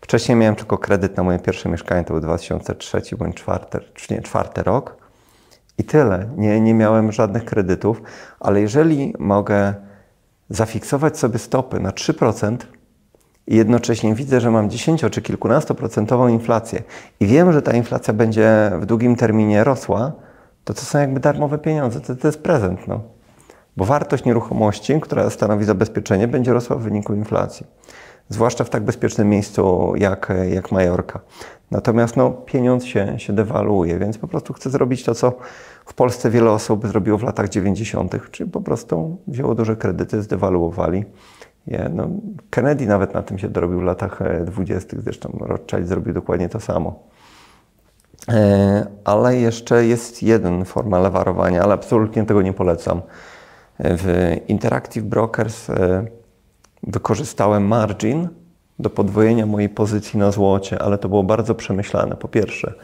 [0.00, 4.22] Wcześniej miałem tylko kredyt na moje pierwsze mieszkanie, to był 2003 bądź czwarty, czy nie,
[4.22, 4.96] czwarty rok.
[5.78, 6.28] I tyle.
[6.36, 8.02] Nie, nie miałem żadnych kredytów,
[8.40, 9.74] ale jeżeli mogę
[10.50, 12.56] zafiksować sobie stopy na 3%
[13.46, 16.82] i jednocześnie widzę, że mam 10 czy kilkunastoprocentową inflację
[17.20, 20.12] i wiem, że ta inflacja będzie w długim terminie rosła,
[20.66, 22.88] to to są jakby darmowe pieniądze, to, to jest prezent.
[22.88, 23.00] No.
[23.76, 27.66] Bo wartość nieruchomości, która stanowi zabezpieczenie, będzie rosła w wyniku inflacji.
[28.28, 31.20] Zwłaszcza w tak bezpiecznym miejscu jak, jak Majorka.
[31.70, 35.32] Natomiast no, pieniądz się, się dewaluuje, więc po prostu chcę zrobić to, co
[35.86, 41.04] w Polsce wiele osób zrobiło w latach 90., czyli po prostu wzięło duże kredyty, zdewaluowali
[41.66, 41.90] je.
[41.94, 42.08] No,
[42.50, 47.02] Kennedy nawet na tym się dorobił w latach 20., zresztą Rothschild zrobił dokładnie to samo.
[48.28, 53.02] E, ale jeszcze jest jeden forma lewarowania, ale absolutnie tego nie polecam.
[53.78, 56.06] W Interactive Brokers e,
[56.82, 58.28] wykorzystałem margin
[58.78, 62.16] do podwojenia mojej pozycji na złocie, ale to było bardzo przemyślane.
[62.16, 62.74] Po pierwsze,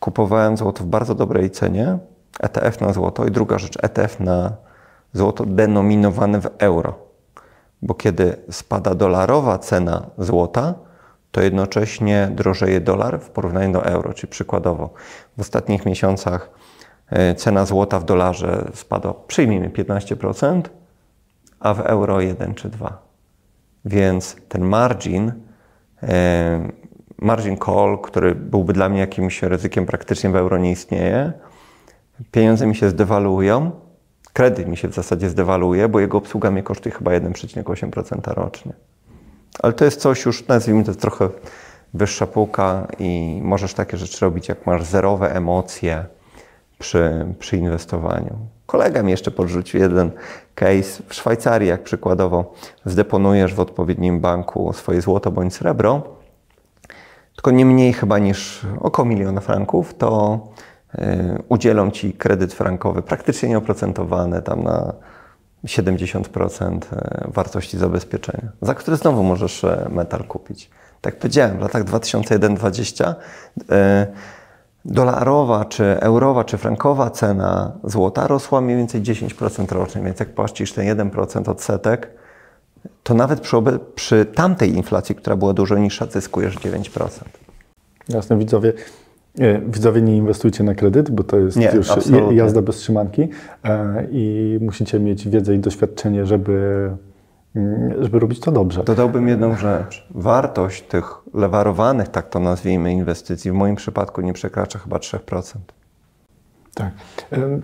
[0.00, 1.98] kupowałem złoto w bardzo dobrej cenie,
[2.40, 4.52] ETF na złoto i druga rzecz, ETF na
[5.12, 6.98] złoto denominowane w euro.
[7.82, 10.74] Bo kiedy spada dolarowa cena złota,
[11.36, 14.14] to jednocześnie drożeje dolar w porównaniu do euro.
[14.14, 14.90] Czyli przykładowo
[15.36, 16.50] w ostatnich miesiącach
[17.10, 20.62] e, cena złota w dolarze spadła, przyjmijmy 15%,
[21.60, 23.02] a w euro 1 czy 2.
[23.84, 25.32] Więc ten margin,
[26.02, 26.68] e,
[27.18, 31.32] margin call, który byłby dla mnie jakimś ryzykiem, praktycznie w euro nie istnieje.
[32.30, 33.70] Pieniądze mi się zdewaluują,
[34.32, 38.72] kredyt mi się w zasadzie zdewaluuje, bo jego obsługa mnie kosztuje chyba 1,8% rocznie.
[39.62, 41.28] Ale to jest coś już, nazwijmy to trochę
[41.94, 46.04] wyższa półka i możesz takie rzeczy robić, jak masz zerowe emocje
[46.78, 48.36] przy, przy inwestowaniu.
[48.66, 50.10] Kolega mi jeszcze podrzucił jeden
[50.54, 56.02] case w Szwajcarii, jak przykładowo zdeponujesz w odpowiednim banku swoje złoto bądź srebro,
[57.34, 60.38] tylko nie mniej chyba niż około miliona franków, to
[60.94, 60.98] y,
[61.48, 64.92] udzielą Ci kredyt frankowy praktycznie nieoprocentowany tam na
[65.64, 70.70] 70% e, wartości zabezpieczenia, za które znowu możesz e, metal kupić.
[71.00, 73.14] Tak jak powiedziałem, w latach 2001-2020
[73.70, 74.06] e,
[74.84, 80.72] dolarowa, czy eurowa, czy frankowa cena złota rosła mniej więcej 10% rocznie, więc jak płacisz
[80.72, 82.10] ten 1% odsetek,
[83.02, 83.56] to nawet przy,
[83.94, 87.08] przy tamtej inflacji, która była dużo niższa, zyskujesz 9%.
[88.08, 88.72] Jasne, widzowie.
[89.66, 92.36] Widzowie, nie inwestujcie na kredyt, bo to jest nie, już absolutnie.
[92.36, 93.28] jazda bez trzymanki
[93.64, 96.90] e, i musicie mieć wiedzę i doświadczenie, żeby,
[97.56, 98.84] mm, żeby robić to dobrze.
[98.84, 100.08] Dodałbym jedną rzecz.
[100.10, 105.58] Wartość tych lewarowanych, tak to nazwijmy, inwestycji w moim przypadku nie przekracza chyba 3%.
[106.76, 106.90] Tak.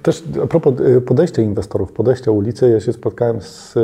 [0.02, 3.80] Też a propos e, podejścia inwestorów, podejścia ulicy, ja się spotkałem z e,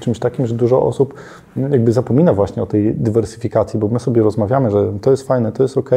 [0.00, 1.14] czymś takim, że dużo osób
[1.56, 5.62] jakby zapomina właśnie o tej dywersyfikacji, bo my sobie rozmawiamy, że to jest fajne, to
[5.62, 5.90] jest ok,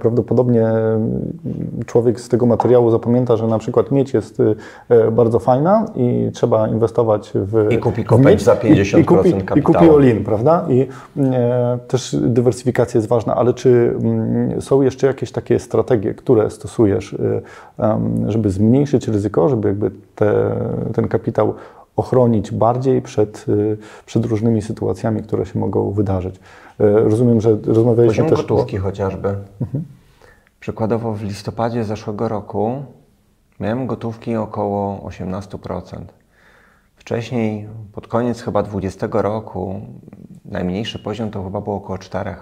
[0.00, 0.66] Prawdopodobnie
[1.86, 4.42] człowiek z tego materiału zapamięta, że na przykład miedź jest
[4.88, 7.66] e, bardzo fajna i trzeba inwestować w.
[7.70, 9.58] I kupi kopeć za 50% i, i kupi, kapitału.
[9.58, 10.66] I kupi Olin, prawda?
[10.68, 10.86] I
[11.20, 17.16] e, też dywersyfikacja jest ważna, ale czy m, są jeszcze jakieś takie strategie, które stosujesz,
[17.78, 20.56] e, żeby zmniejszyć ryzyko, żeby jakby te,
[20.94, 21.54] ten kapitał
[21.96, 26.36] ochronić bardziej przed, e, przed różnymi sytuacjami, które się mogą wydarzyć?
[26.36, 26.40] E,
[26.90, 28.82] rozumiem, że rozmawialiśmy Poziom też gotówki o...
[28.82, 29.28] chociażby.
[29.60, 29.84] Mhm.
[30.60, 32.82] Przykładowo w listopadzie zeszłego roku
[33.60, 36.00] miałem gotówki około 18%.
[36.96, 39.80] Wcześniej, pod koniec chyba 20 roku,
[40.44, 42.34] najmniejszy poziom to chyba było około 4.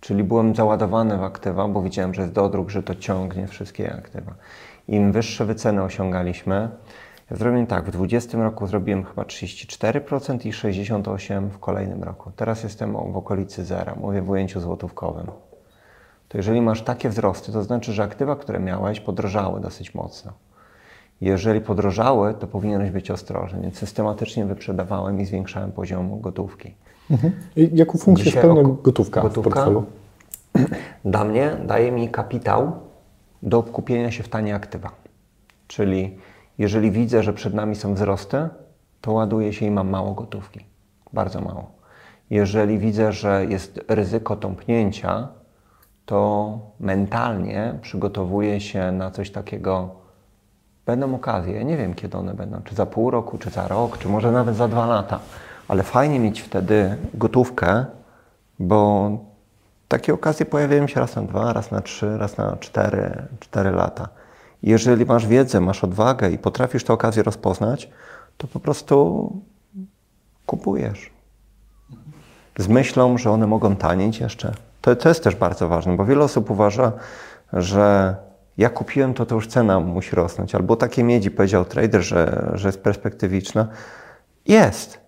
[0.00, 4.34] Czyli byłem załadowany w aktywa, bo widziałem, że jest dodruk, że to ciągnie wszystkie aktywa.
[4.88, 6.68] Im wyższe wyceny osiągaliśmy,
[7.36, 12.30] zrobiłem tak, w 20 roku zrobiłem chyba 34% i 68% w kolejnym roku.
[12.36, 15.26] Teraz jestem w okolicy zera, mówię w ujęciu złotówkowym.
[16.28, 20.32] To jeżeli masz takie wzrosty, to znaczy, że aktywa, które miałeś, podrożały dosyć mocno.
[21.20, 26.74] Jeżeli podrożały, to powinieneś być ostrożny, więc systematycznie wyprzedawałem i zwiększałem poziom gotówki.
[27.10, 27.32] Mhm.
[27.56, 29.50] Jaką funkcję Dzisiaj spełnia ok- gotówka, w gotówka?
[29.50, 29.84] portfelu?
[31.04, 32.72] Dla mnie daje mi kapitał
[33.42, 34.90] do obkupienia się w tanie aktywa.
[35.68, 36.18] Czyli
[36.58, 38.48] jeżeli widzę, że przed nami są wzrosty,
[39.00, 40.60] to ładuję się i mam mało gotówki.
[41.12, 41.70] Bardzo mało.
[42.30, 45.28] Jeżeli widzę, że jest ryzyko tąpnięcia,
[46.06, 49.90] to mentalnie przygotowuję się na coś takiego.
[50.86, 53.98] Będą okazje, ja nie wiem kiedy one będą, czy za pół roku, czy za rok,
[53.98, 55.20] czy może nawet za dwa lata,
[55.68, 57.86] ale fajnie mieć wtedy gotówkę,
[58.58, 59.10] bo
[59.88, 64.08] takie okazje pojawiają się raz na dwa, raz na trzy, raz na cztery, cztery lata.
[64.62, 67.90] Jeżeli masz wiedzę, masz odwagę i potrafisz te okazje rozpoznać,
[68.36, 69.32] to po prostu
[70.46, 71.10] kupujesz.
[72.58, 74.54] Z myślą, że one mogą tanieć jeszcze.
[74.80, 76.92] To, to jest też bardzo ważne, bo wiele osób uważa,
[77.52, 78.16] że
[78.58, 80.54] ja kupiłem to, to już cena musi rosnąć.
[80.54, 83.68] Albo takie miedzi powiedział trader, że, że jest perspektywiczna.
[84.46, 85.00] Jest,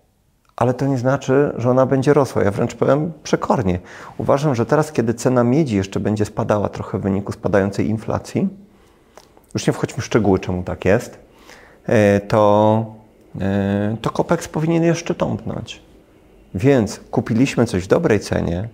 [0.55, 2.43] ale to nie znaczy, że ona będzie rosła.
[2.43, 3.79] Ja wręcz powiem przekornie.
[4.17, 8.49] Uważam, że teraz, kiedy cena miedzi jeszcze będzie spadała trochę w wyniku spadającej inflacji,
[9.55, 11.19] już nie wchodźmy w szczegóły, czemu tak jest,
[11.85, 12.85] e, to,
[13.41, 15.81] e, to Copex powinien jeszcze tąpnąć.
[16.55, 18.69] Więc kupiliśmy coś w dobrej cenie,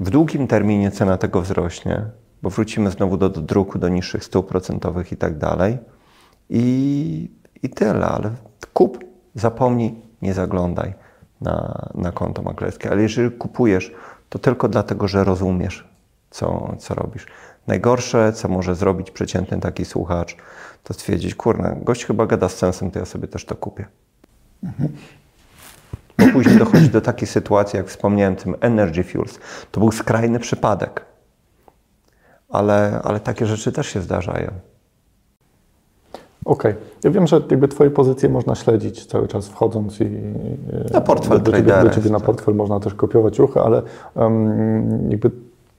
[0.00, 2.02] w długim terminie cena tego wzrośnie,
[2.42, 5.78] bo wrócimy znowu do, do druku, do niższych stóp procentowych i tak dalej.
[6.50, 7.30] I,
[7.62, 8.30] I tyle, ale
[8.72, 9.04] kup,
[9.34, 10.94] zapomnij, nie zaglądaj
[11.40, 12.90] na, na konto maklerskie.
[12.90, 13.92] Ale jeżeli kupujesz,
[14.28, 15.88] to tylko dlatego, że rozumiesz,
[16.30, 17.26] co, co robisz.
[17.66, 20.36] Najgorsze, co może zrobić przeciętny taki słuchacz,
[20.84, 23.86] to stwierdzić, kurna, gość chyba gada z sensem, to ja sobie też to kupię.
[26.18, 29.38] Bo później dochodzi do takiej sytuacji, jak wspomniałem, tym Energy Fuels.
[29.72, 31.04] To był skrajny przypadek.
[32.48, 34.50] Ale, ale takie rzeczy też się zdarzają.
[36.44, 36.74] Okej.
[37.04, 40.10] Ja wiem, że jakby Twoje pozycje można śledzić cały czas wchodząc i
[40.92, 43.82] Na portfel do, do, ciebie, do ciebie na jest, portfel można też kopiować ruchy, ale
[44.14, 45.30] um, jakby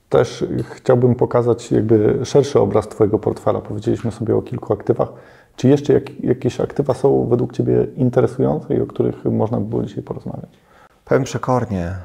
[0.09, 3.61] też chciałbym pokazać jakby szerszy obraz Twojego portfela.
[3.61, 5.09] Powiedzieliśmy sobie o kilku aktywach.
[5.55, 9.83] Czy jeszcze jak, jakieś aktywa są według Ciebie interesujące i o których można by było
[9.83, 10.49] dzisiaj porozmawiać?
[11.05, 11.95] Powiem przekornie,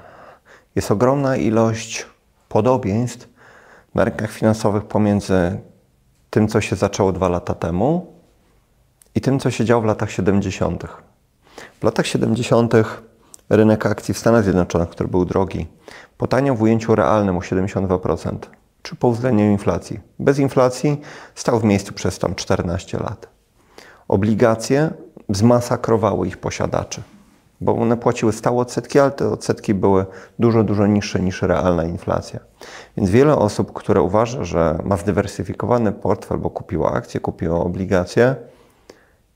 [0.77, 2.07] jest ogromna ilość
[2.49, 3.29] podobieństw
[3.95, 5.59] na rynkach finansowych pomiędzy
[6.31, 8.07] tym, co się zaczęło dwa lata temu
[9.15, 10.85] i tym, co się działo w latach 70.
[11.81, 12.75] W latach 70.
[13.51, 15.67] rynek akcji w Stanach Zjednoczonych, który był drogi,
[16.23, 18.37] potaniał w ujęciu realnym o 72%,
[18.83, 20.01] czy po uwzględnieniu inflacji.
[20.19, 21.01] Bez inflacji
[21.35, 23.29] stał w miejscu przez tam 14 lat.
[24.09, 24.91] Obligacje
[25.29, 27.03] zmasakrowały ich posiadaczy,
[27.61, 30.07] bo one płaciły stałe odsetki, ale te odsetki były
[30.39, 32.41] dużo, dużo niższe niż realna inflacja.
[32.97, 38.37] Więc wiele osób, które uważa, że ma zdywersyfikowany portfel, bo kupiło akcje, kupiło obligacje,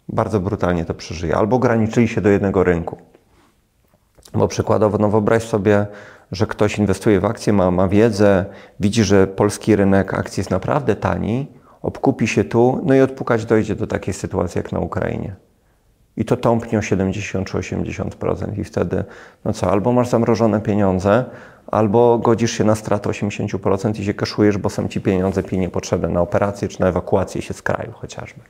[0.09, 1.37] bardzo brutalnie to przeżyje.
[1.37, 2.99] Albo ograniczyli się do jednego rynku.
[4.35, 5.87] Bo przykładowo, no wyobraź sobie,
[6.33, 8.45] że ktoś inwestuje w akcje, ma, ma wiedzę,
[8.81, 11.47] widzi, że polski rynek akcji jest naprawdę tani,
[11.83, 15.37] obkupi się tu, no i odpukać dojdzie do takiej sytuacji jak na Ukrainie.
[16.17, 18.59] I to tąpnie o 70 czy 80%.
[18.59, 19.05] I wtedy,
[19.45, 21.25] no co, albo masz zamrożone pieniądze,
[21.67, 26.09] albo godzisz się na stratę 80% i się kaszujesz, bo są ci pieniądze pilnie potrzebne
[26.09, 28.41] na operację czy na ewakuację się z kraju chociażby.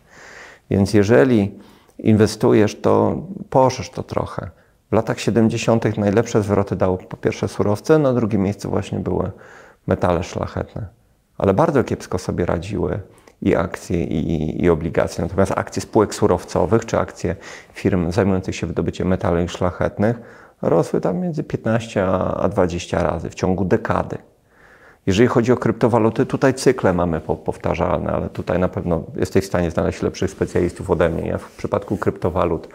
[0.71, 1.59] Więc jeżeli
[1.99, 4.51] inwestujesz, to poszerz to trochę.
[4.91, 5.99] W latach 70.
[5.99, 9.31] najlepsze zwroty dało po pierwsze surowce, na drugim miejscu właśnie były
[9.87, 10.87] metale szlachetne.
[11.39, 13.01] Ale bardzo kiepsko sobie radziły
[13.43, 15.25] i akcje, i, i obligacje.
[15.25, 17.37] Natomiast akcje spółek surowcowych, czy akcje
[17.73, 20.21] firm zajmujących się wydobyciem metali szlachetnych
[20.63, 24.19] rosły tam między 15 a 20 razy w ciągu dekady.
[25.07, 29.71] Jeżeli chodzi o kryptowaluty, tutaj cykle mamy powtarzalne, ale tutaj na pewno jesteś w stanie
[29.71, 31.29] znaleźć lepszych specjalistów ode mnie.
[31.29, 32.69] Ja w przypadku kryptowalut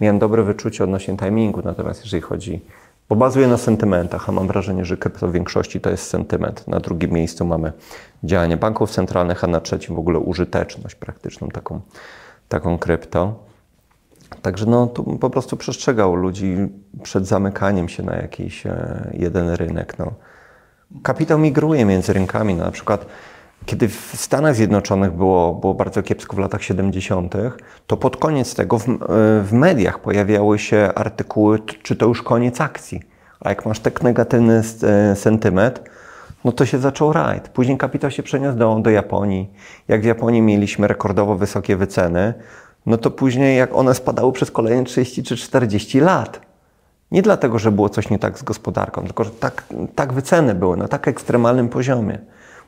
[0.00, 2.60] miałem dobre wyczucie odnośnie timingu, natomiast jeżeli chodzi,
[3.08, 6.68] bo bazuję na sentymentach, a mam wrażenie, że krypto w większości to jest sentyment.
[6.68, 7.72] Na drugim miejscu mamy
[8.24, 11.80] działanie banków centralnych, a na trzecim w ogóle użyteczność praktyczną taką,
[12.48, 13.34] taką krypto.
[14.42, 16.56] Także no, tu po prostu przestrzegał ludzi
[17.02, 19.98] przed zamykaniem się na jakiś e, jeden rynek.
[19.98, 20.12] No
[21.02, 22.54] kapitał migruje między rynkami.
[22.54, 23.06] No, na przykład,
[23.66, 27.34] kiedy w Stanach Zjednoczonych było, było bardzo kiepsko w latach 70.,
[27.86, 28.84] to pod koniec tego w,
[29.44, 33.02] w mediach pojawiały się artykuły, czy to już koniec akcji.
[33.40, 34.62] A jak masz tak negatywny
[35.14, 35.82] sentyment,
[36.44, 37.48] no to się zaczął rajd.
[37.48, 39.50] Później kapitał się przeniósł do, do Japonii.
[39.88, 42.34] Jak w Japonii mieliśmy rekordowo wysokie wyceny,
[42.86, 46.40] no to później jak one spadały przez kolejne 30 czy 40 lat.
[47.14, 50.76] Nie dlatego, że było coś nie tak z gospodarką, tylko że tak, tak wyceny były
[50.76, 52.18] na tak ekstremalnym poziomie.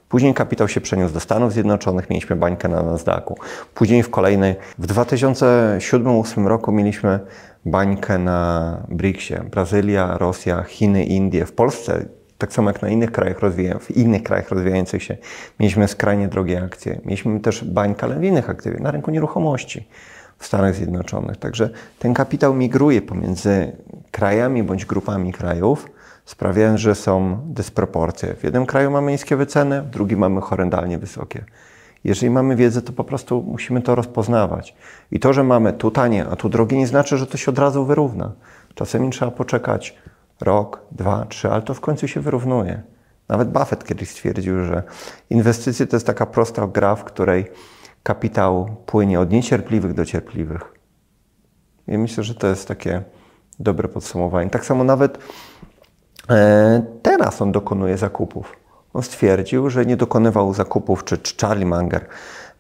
[0.09, 3.39] Później kapitał się przeniósł do Stanów Zjednoczonych, mieliśmy bańkę na Nasdaqu.
[3.75, 7.21] Później w kolejnej, w 2007-2008 roku mieliśmy
[7.65, 9.45] bańkę na BRICSie.
[9.51, 11.47] Brazylia, Rosja, Chiny, Indie.
[11.47, 12.07] W Polsce,
[12.39, 13.41] tak samo jak na innych krajach
[13.81, 15.17] w innych krajach rozwijających się,
[15.61, 17.01] mieliśmy skrajnie drogie akcje.
[17.05, 19.89] Mieliśmy też bańkę, ale w innych aktywach, na rynku nieruchomości
[20.39, 21.37] w Stanach Zjednoczonych.
[21.37, 23.73] Także ten kapitał migruje pomiędzy
[24.17, 25.91] krajami bądź grupami krajów,
[26.25, 28.35] sprawiając, że są dysproporcje.
[28.35, 31.45] W jednym kraju mamy niskie wyceny, w drugim mamy horrendalnie wysokie.
[32.05, 34.75] Jeżeli mamy wiedzę, to po prostu musimy to rozpoznawać.
[35.11, 37.59] I to, że mamy tu tanie, a tu drogie, nie znaczy, że to się od
[37.59, 38.33] razu wyrówna.
[38.75, 39.97] Czasami trzeba poczekać
[40.41, 42.83] rok, dwa, trzy, ale to w końcu się wyrównuje.
[43.29, 44.83] Nawet Buffett kiedyś stwierdził, że
[45.31, 47.45] inwestycje to jest taka prosta gra, w której
[48.03, 50.63] kapitał płynie od niecierpliwych do cierpliwych.
[51.89, 53.03] I myślę, że to jest takie
[53.59, 54.51] dobre podsumowanie.
[54.51, 55.19] Tak samo nawet
[56.31, 58.57] e, teraz on dokonuje zakupów.
[58.95, 62.07] On stwierdził, że nie dokonywał zakupów, czy, czy Charlie Munger,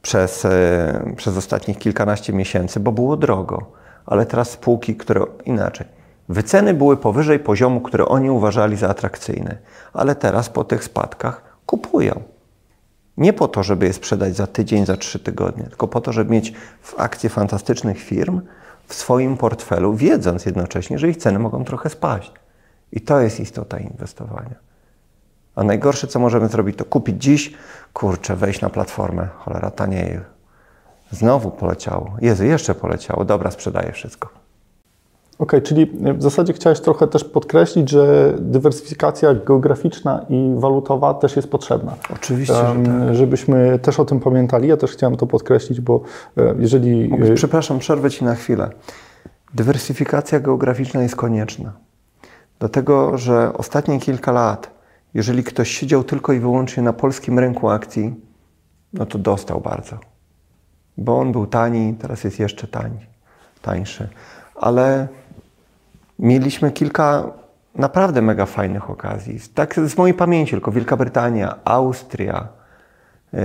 [0.02, 3.66] przez, e, przez ostatnich kilkanaście miesięcy, bo było drogo.
[4.06, 5.86] Ale teraz spółki, które inaczej.
[6.28, 9.58] Wyceny były powyżej poziomu, który oni uważali za atrakcyjny,
[9.92, 12.22] ale teraz po tych spadkach kupują.
[13.16, 16.30] Nie po to, żeby je sprzedać za tydzień, za trzy tygodnie, tylko po to, żeby
[16.30, 18.40] mieć w akcje fantastycznych firm
[18.86, 22.32] w swoim portfelu, wiedząc jednocześnie, że ich ceny mogą trochę spaść.
[22.92, 24.54] I to jest istota inwestowania.
[25.54, 27.54] A najgorsze, co możemy zrobić, to kupić dziś,
[27.92, 30.20] kurczę, wejść na platformę, cholera, taniej.
[31.10, 32.16] Znowu poleciało.
[32.20, 33.24] Jezu, jeszcze poleciało.
[33.24, 34.45] Dobra, sprzedaję wszystko.
[35.38, 35.86] Okej, okay, czyli
[36.18, 41.94] w zasadzie chciałeś trochę też podkreślić, że dywersyfikacja geograficzna i walutowa też jest potrzebna.
[42.14, 43.14] Oczywiście, um, że tak.
[43.14, 44.68] Żebyśmy też o tym pamiętali.
[44.68, 46.00] Ja też chciałem to podkreślić, bo
[46.36, 47.08] e, jeżeli...
[47.08, 48.70] Mogę, przepraszam, przerwę Ci na chwilę.
[49.54, 51.72] Dywersyfikacja geograficzna jest konieczna.
[52.58, 54.70] Dlatego, że ostatnie kilka lat,
[55.14, 58.14] jeżeli ktoś siedział tylko i wyłącznie na polskim rynku akcji,
[58.92, 59.98] no to dostał bardzo.
[60.98, 62.98] Bo on był tani, teraz jest jeszcze tani,
[63.62, 64.08] tańszy.
[64.54, 65.08] Ale
[66.18, 67.32] mieliśmy kilka
[67.74, 69.40] naprawdę mega fajnych okazji.
[69.54, 72.48] Tak z mojej pamięci, tylko Wielka Brytania, Austria,
[73.34, 73.38] y,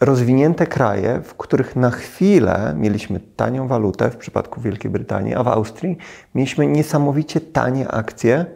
[0.00, 5.48] rozwinięte kraje, w których na chwilę mieliśmy tanią walutę w przypadku Wielkiej Brytanii, a w
[5.48, 5.98] Austrii
[6.34, 8.46] mieliśmy niesamowicie tanie akcje,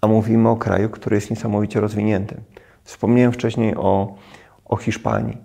[0.00, 2.36] a mówimy o kraju, który jest niesamowicie rozwinięty.
[2.84, 4.14] Wspomniałem wcześniej o,
[4.64, 5.38] o Hiszpanii.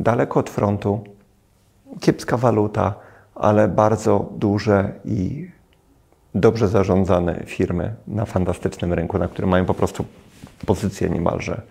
[0.00, 1.04] Daleko od frontu,
[2.00, 2.94] kiepska waluta,
[3.34, 5.50] ale bardzo duże i
[6.40, 10.04] dobrze zarządzane firmy na fantastycznym rynku, na którym mają po prostu
[10.66, 11.62] pozycję niemalże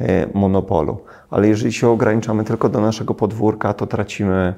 [0.00, 0.98] e, monopolu.
[1.30, 4.54] Ale jeżeli się ograniczamy tylko do naszego podwórka, to tracimy,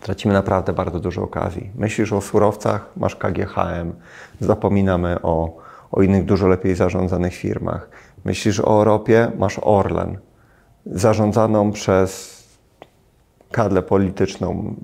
[0.00, 1.70] tracimy naprawdę bardzo dużo okazji.
[1.76, 3.92] Myślisz o surowcach, masz KGHM,
[4.40, 5.56] zapominamy o,
[5.92, 7.88] o innych dużo lepiej zarządzanych firmach.
[8.24, 10.18] Myślisz o ropie, masz Orlen,
[10.86, 12.38] zarządzaną przez
[13.50, 14.74] kadlę polityczną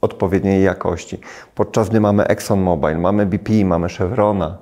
[0.00, 1.20] odpowiedniej jakości.
[1.54, 4.58] Podczas gdy mamy ExxonMobil, mamy BP, mamy Chevrona,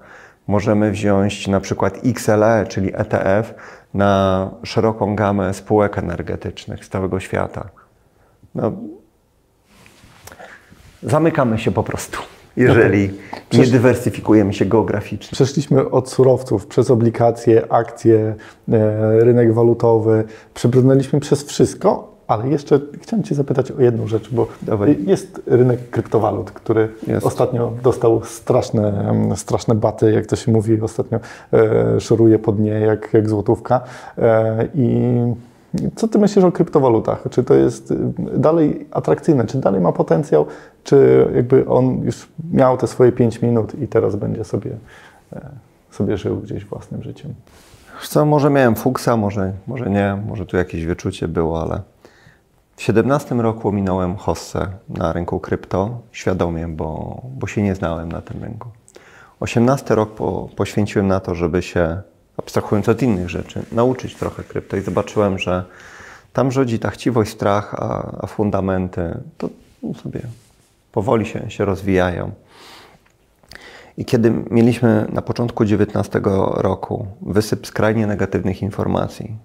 [0.47, 3.55] możemy wziąć na przykład XLE, czyli ETF,
[3.95, 7.69] na szeroką gamę spółek energetycznych z całego świata.
[8.55, 8.73] No,
[11.03, 12.19] zamykamy się po prostu,
[12.57, 13.11] jeżeli
[13.53, 15.31] nie dywersyfikujemy się geograficznie.
[15.33, 18.35] Przeszliśmy od surowców przez obligacje, akcje, e,
[19.21, 20.25] rynek walutowy,
[20.55, 24.97] przebrnęliśmy przez wszystko, ale jeszcze chciałem Cię zapytać o jedną rzecz, bo Dawaj.
[25.07, 27.27] jest rynek kryptowalut, który jest.
[27.27, 31.19] ostatnio dostał straszne, straszne baty, jak to się mówi, ostatnio
[31.53, 33.81] e, szoruje pod nie jak, jak złotówka.
[34.19, 35.13] E, I
[35.97, 37.25] co Ty myślisz o kryptowalutach?
[37.31, 39.45] Czy to jest dalej atrakcyjne?
[39.47, 40.47] Czy dalej ma potencjał?
[40.85, 44.71] Czy jakby on już miał te swoje 5 minut i teraz będzie sobie,
[45.33, 45.51] e,
[45.91, 47.35] sobie żył gdzieś własnym życiem?
[48.03, 51.81] Co, może miałem fuksa, może, może nie, może tu jakieś wyczucie było, ale
[52.79, 58.23] w 2017 roku ominąłem hossę na rynku krypto świadomie, bo, bo się nie znałem na
[58.23, 58.69] tym rynku.
[59.41, 62.03] 18 rok po, poświęciłem na to, żeby się,
[62.37, 65.65] abstrahując od innych rzeczy, nauczyć trochę krypto i zobaczyłem, że
[66.33, 69.49] tam rządzi ta chciwość, strach, a, a fundamenty to
[70.03, 70.21] sobie
[70.93, 72.31] powoli się, się rozwijają.
[73.97, 76.21] I kiedy mieliśmy na początku 19
[76.55, 79.37] roku wysyp skrajnie negatywnych informacji,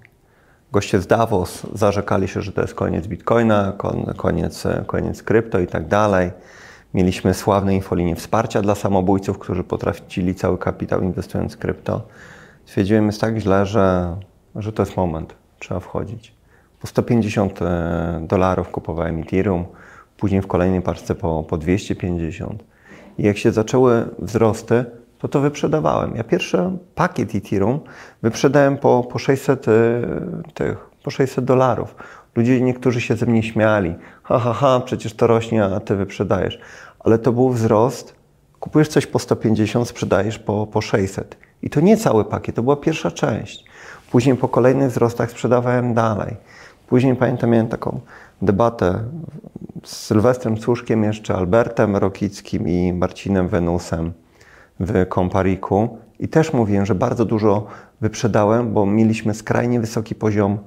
[0.74, 3.74] goście z Davos zarzekali się, że to jest koniec bitcoina,
[4.18, 6.32] koniec, koniec krypto i tak dalej.
[6.94, 12.02] Mieliśmy sławne infolinie wsparcia dla samobójców, którzy potrafili cały kapitał inwestując w krypto.
[12.66, 14.18] Stwierdziłem, jest tak źle, że,
[14.56, 16.34] że to jest moment, trzeba wchodzić.
[16.82, 19.66] Po 150 e, dolarów kupowałem Ethereum,
[20.18, 22.64] później w kolejnej paczce po, po 250.
[23.18, 24.86] I jak się zaczęły wzrosty,
[25.24, 26.16] to to wyprzedawałem.
[26.16, 27.80] Ja pierwszy pakiet Ethereum
[28.22, 29.72] wyprzedałem po, po 600 y,
[30.54, 31.96] tych, po 600 dolarów.
[32.36, 33.96] Ludzie niektórzy się ze mnie śmiali.
[34.24, 36.60] Ha, ha, ha, przecież to rośnie, a ty wyprzedajesz.
[37.00, 38.16] Ale to był wzrost.
[38.60, 41.38] Kupujesz coś po 150, sprzedajesz po, po 600.
[41.62, 43.66] I to nie cały pakiet, to była pierwsza część.
[44.12, 46.36] Później po kolejnych wzrostach sprzedawałem dalej.
[46.88, 48.00] Później pamiętam, miałem taką
[48.42, 49.04] debatę
[49.84, 54.23] z Sylwestrem Słuszkiem, jeszcze Albertem Rokickim i Marcinem Wenusem
[54.80, 55.98] w Kompariku.
[56.20, 57.68] I też mówiłem, że bardzo dużo
[58.02, 60.60] wyprzedałem, bo mieliśmy skrajnie wysoki poziom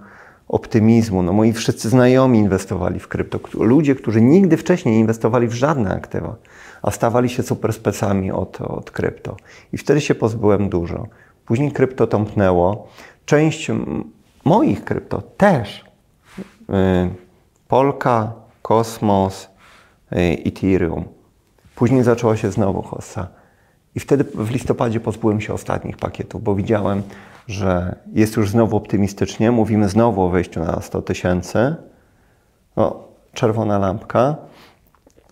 [0.48, 1.22] optymizmu.
[1.22, 3.40] No, moi wszyscy znajomi inwestowali w krypto.
[3.54, 6.36] Ludzie, którzy nigdy wcześniej nie inwestowali w żadne aktywa,
[6.82, 9.36] a stawali się super specami od, od krypto.
[9.72, 11.06] I wtedy się pozbyłem dużo.
[11.46, 12.88] Później krypto tąpnęło.
[13.24, 13.70] Część
[14.44, 15.84] moich krypto też.
[16.68, 16.74] Yy,
[17.68, 18.32] Polka,
[18.62, 19.48] Kosmos,
[20.10, 21.04] yy, Ethereum.
[21.74, 23.28] Później zaczęła się znowu hossa.
[23.96, 27.02] I wtedy w listopadzie pozbyłem się ostatnich pakietów, bo widziałem,
[27.48, 29.50] że jest już znowu optymistycznie.
[29.50, 31.76] Mówimy znowu o wejściu na 100 tysięcy.
[32.76, 34.36] No, czerwona lampka.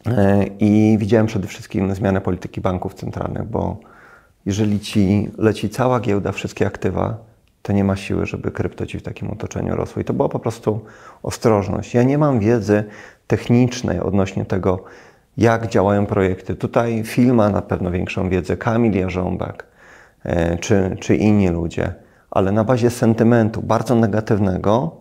[0.06, 3.76] E, I widziałem przede wszystkim zmianę polityki banków centralnych, bo
[4.46, 7.16] jeżeli ci leci cała giełda, wszystkie aktywa,
[7.62, 10.02] to nie ma siły, żeby krypto ci w takim otoczeniu rosło.
[10.02, 10.80] I to była po prostu
[11.22, 11.94] ostrożność.
[11.94, 12.84] Ja nie mam wiedzy
[13.26, 14.84] technicznej odnośnie tego,
[15.36, 16.54] jak działają projekty.
[16.54, 19.66] Tutaj film ma na pewno większą wiedzę, Kamil Jarząbek
[20.24, 21.94] e, czy, czy inni ludzie,
[22.30, 24.96] ale na bazie sentymentu bardzo negatywnego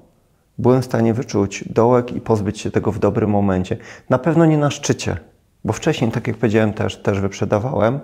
[0.57, 3.77] byłem w stanie wyczuć dołek i pozbyć się tego w dobrym momencie.
[4.09, 5.17] Na pewno nie na szczycie,
[5.65, 7.99] bo wcześniej, tak jak powiedziałem, też, też wyprzedawałem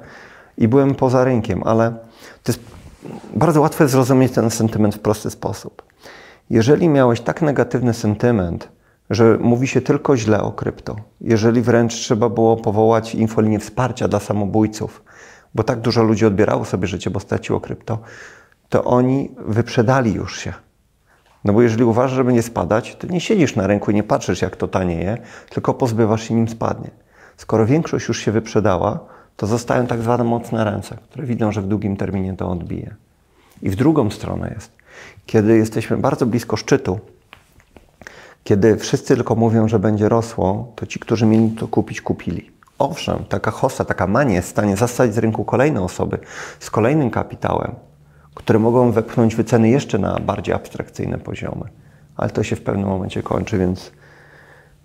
[0.57, 1.91] i byłem poza rynkiem, ale
[2.43, 2.59] to jest
[3.35, 5.83] bardzo łatwe zrozumieć ten sentyment w prosty sposób.
[6.49, 8.69] Jeżeli miałeś tak negatywny sentyment,
[9.09, 14.19] że mówi się tylko źle o krypto, jeżeli wręcz trzeba było powołać infolinię wsparcia dla
[14.19, 15.03] samobójców,
[15.55, 17.99] bo tak dużo ludzi odbierało sobie życie, bo straciło krypto,
[18.69, 20.53] to oni wyprzedali już się.
[21.45, 24.41] No bo jeżeli uważasz, że będzie spadać, to nie siedzisz na rynku i nie patrzysz,
[24.41, 25.17] jak to tanieje,
[25.49, 26.89] tylko pozbywasz się, nim spadnie.
[27.37, 28.99] Skoro większość już się wyprzedała,
[29.37, 32.95] to zostają tak zwane mocne ręce, które widzą, że w długim terminie to odbije.
[33.61, 34.71] I w drugą stronę jest,
[35.25, 36.99] kiedy jesteśmy bardzo blisko szczytu,
[38.43, 42.51] kiedy wszyscy tylko mówią, że będzie rosło, to ci, którzy mieli to kupić, kupili.
[42.79, 46.17] Owszem, taka hossa, taka mania jest w stanie zastać z rynku kolejne osoby
[46.59, 47.75] z kolejnym kapitałem,
[48.35, 51.65] które mogą wepchnąć wyceny jeszcze na bardziej abstrakcyjne poziomy.
[52.17, 53.91] Ale to się w pewnym momencie kończy, więc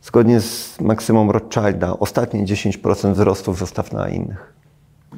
[0.03, 4.55] zgodnie z maksymum Rothschilda, ostatnie 10% wzrostów zostaw na innych.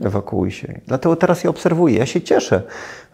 [0.04, 0.80] Ewakuuj się.
[0.86, 1.98] Dlatego teraz je obserwuję.
[1.98, 2.62] Ja się cieszę,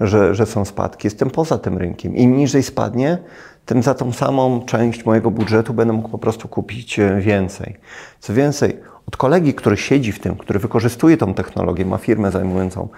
[0.00, 1.06] że, że są spadki.
[1.06, 2.16] Jestem poza tym rynkiem.
[2.16, 3.18] Im niżej spadnie,
[3.66, 7.76] tym za tą samą część mojego budżetu będę mógł po prostu kupić e, więcej.
[8.20, 12.88] Co więcej, od kolegi, który siedzi w tym, który wykorzystuje tą technologię, ma firmę zajmującą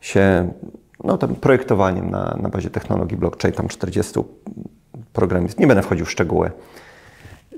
[0.00, 0.52] się
[1.04, 4.20] no, tym projektowaniem na, na bazie technologii blockchain, tam 40
[5.12, 6.50] programistów, nie będę wchodził w szczegóły.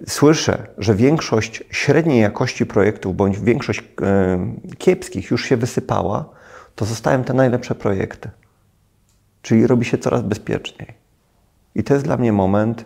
[0.07, 6.25] Słyszę, że większość średniej jakości projektów, bądź większość e, kiepskich już się wysypała,
[6.75, 8.31] to zostają te najlepsze projekty.
[9.43, 11.04] Czyli robi się coraz bezpieczniej.
[11.75, 12.85] I to jest dla mnie moment,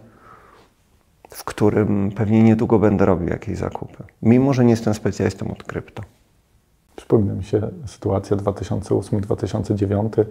[1.31, 4.05] w którym pewnie niedługo będę robił jakieś zakupy.
[4.23, 6.03] Mimo, że nie jestem specjalistą od krypto.
[7.09, 10.25] Przypomina mi się sytuacja 2008-2009.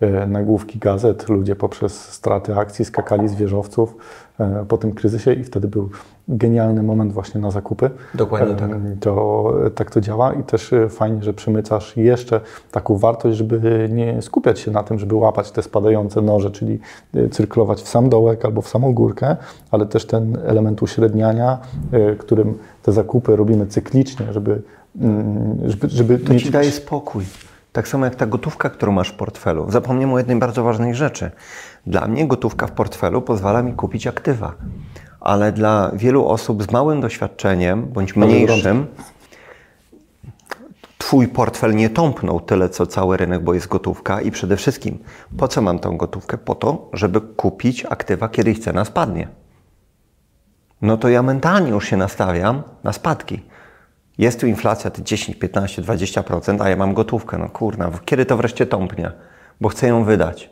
[0.00, 3.96] E, nagłówki gazet, ludzie poprzez straty akcji skakali z wieżowców
[4.40, 5.90] e, po tym kryzysie i wtedy był
[6.28, 7.90] genialny moment właśnie na zakupy.
[8.14, 8.70] Dokładnie tak.
[9.00, 12.40] To, tak to działa i też e, fajnie, że przemycasz jeszcze
[12.72, 16.78] taką wartość, żeby nie skupiać się na tym, żeby łapać te spadające noże, czyli
[17.30, 19.36] cyrklować w sam dołek albo w samą górkę,
[19.70, 21.58] ale też ten element uśredniania,
[22.18, 24.62] którym te zakupy robimy cyklicznie, żeby
[25.66, 26.42] żeby, żeby to mieć...
[26.42, 27.24] ci daje spokój.
[27.72, 29.70] Tak samo jak ta gotówka, którą masz w portfelu.
[29.70, 31.30] Zapomniałem o jednej bardzo ważnej rzeczy.
[31.86, 34.54] Dla mnie gotówka w portfelu pozwala mi kupić aktywa,
[35.20, 38.86] ale dla wielu osób z małym doświadczeniem bądź mniejszym,
[41.10, 44.98] Twój portfel nie tąpnął tyle, co cały rynek, bo jest gotówka i przede wszystkim,
[45.38, 46.38] po co mam tą gotówkę?
[46.38, 49.28] Po to, żeby kupić aktywa, kiedy ich cena spadnie.
[50.82, 53.42] No to ja mentalnie już się nastawiam na spadki.
[54.20, 57.38] Jest tu inflacja te 10, 15, 20%, a ja mam gotówkę.
[57.38, 59.12] No kurna, kiedy to wreszcie tąpnie?
[59.60, 60.50] Bo chcę ją wydać.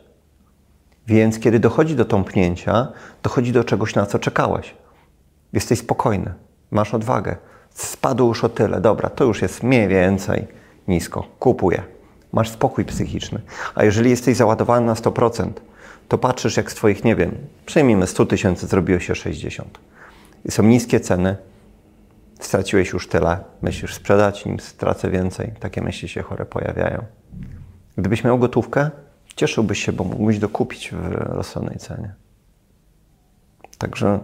[1.07, 2.87] Więc kiedy dochodzi do tąpnięcia,
[3.23, 4.75] dochodzi do czegoś, na co czekałeś.
[5.53, 6.33] Jesteś spokojny,
[6.71, 7.35] masz odwagę.
[7.69, 10.47] Spadł już o tyle, dobra, to już jest mniej więcej
[10.87, 11.83] nisko, kupuję.
[12.33, 13.41] Masz spokój psychiczny.
[13.75, 15.49] A jeżeli jesteś załadowany na 100%,
[16.07, 17.31] to patrzysz jak z Twoich, nie wiem,
[17.65, 19.79] przyjmijmy 100 tysięcy, zrobiło się 60.
[20.45, 21.35] I są niskie ceny,
[22.39, 25.53] straciłeś już tyle, myślisz sprzedać, nim stracę więcej.
[25.59, 27.03] Takie myśli się chore pojawiają.
[27.97, 28.89] Gdybyś miał gotówkę,
[29.35, 32.13] cieszyłbyś się, bo mógłbyś dokupić w rozsądnej cenie.
[33.77, 34.19] Także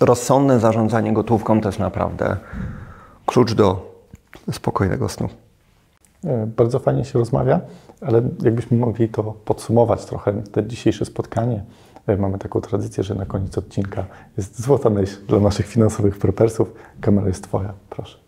[0.00, 2.36] rozsądne zarządzanie gotówką to jest naprawdę
[3.26, 3.94] klucz do
[4.52, 5.28] spokojnego snu.
[6.24, 7.60] E, Bardzo fajnie się rozmawia,
[8.00, 11.64] ale jakbyśmy mogli to podsumować trochę, te dzisiejsze spotkanie.
[12.08, 14.04] E, Mamy taką tradycję, że na koniec odcinka
[14.36, 16.72] jest złota myśl dla naszych finansowych prepersów.
[17.00, 18.18] Kamera jest Twoja, proszę.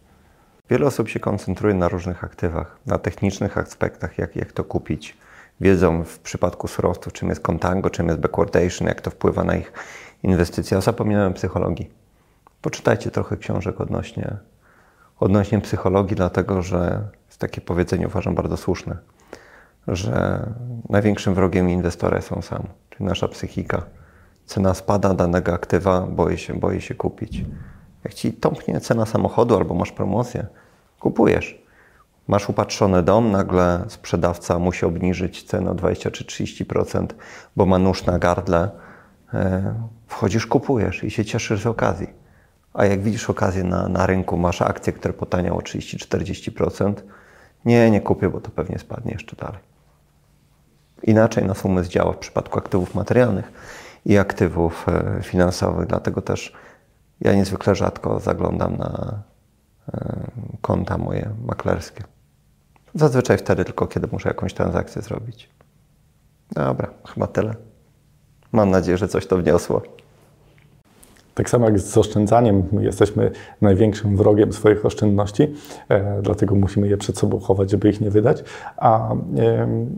[0.70, 5.16] Wiele osób się koncentruje na różnych aktywach, na technicznych aspektach, jak, jak to kupić.
[5.60, 9.72] Wiedzą w przypadku surowców, czym jest contango, czym jest backwardation, jak to wpływa na ich
[10.22, 11.90] inwestycje, a zapominają psychologii.
[12.62, 14.36] Poczytajcie trochę książek odnośnie,
[15.20, 18.96] odnośnie psychologii, dlatego że jest takie powiedzenie, uważam, bardzo słuszne,
[19.88, 20.46] że
[20.88, 23.82] największym wrogiem inwestora jest on sam, czyli nasza psychika.
[24.46, 27.44] Cena spada danego aktywa, boję się, boję się kupić.
[28.04, 30.46] Jak ci tąpnie cena samochodu albo masz promocję,
[31.00, 31.62] kupujesz.
[32.28, 37.06] Masz upatrzony dom, nagle sprzedawca musi obniżyć cenę o 20 czy 30%,
[37.56, 38.70] bo ma nóż na gardle.
[39.34, 39.74] E,
[40.06, 42.06] Wchodzisz, kupujesz i się cieszysz z okazji.
[42.74, 46.94] A jak widzisz okazję na, na rynku, masz akcje, które potaniały o 30-40%,
[47.64, 49.69] nie, nie kupię, bo to pewnie spadnie jeszcze dalej.
[51.02, 53.52] Inaczej nas umysł działa w przypadku aktywów materialnych
[54.06, 56.52] i aktywów e, finansowych, dlatego też
[57.20, 59.22] ja niezwykle rzadko zaglądam na
[59.94, 60.30] e,
[60.60, 62.04] konta moje maklerskie.
[62.94, 65.50] Zazwyczaj wtedy tylko, kiedy muszę jakąś transakcję zrobić.
[66.52, 67.54] Dobra, chyba tyle.
[68.52, 69.82] Mam nadzieję, że coś to wniosło.
[71.34, 75.54] Tak samo jak z oszczędzaniem, my jesteśmy największym wrogiem swoich oszczędności,
[75.88, 78.44] e, dlatego musimy je przed sobą chować, żeby ich nie wydać.
[78.76, 79.16] A e,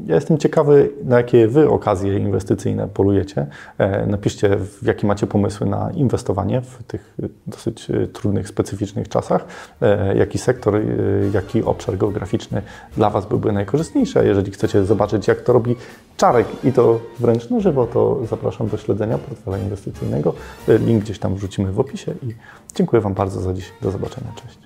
[0.07, 3.47] ja jestem ciekawy, na jakie Wy okazje inwestycyjne polujecie.
[3.79, 7.17] E, napiszcie, jakie macie pomysły na inwestowanie w tych
[7.47, 9.47] dosyć trudnych, specyficznych czasach.
[10.15, 10.81] Jaki sektor,
[11.33, 12.63] jaki obszar geograficzny
[12.97, 14.19] dla Was byłby najkorzystniejszy.
[14.19, 15.77] A jeżeli chcecie zobaczyć, jak to robi
[16.17, 20.35] Czarek i to wręcz na żywo, to zapraszam do śledzenia portfela inwestycyjnego.
[20.69, 22.35] Link gdzieś tam wrzucimy w opisie i
[22.75, 23.73] dziękuję Wam bardzo za dziś.
[23.83, 24.33] Do zobaczenia.
[24.43, 24.62] Cześć.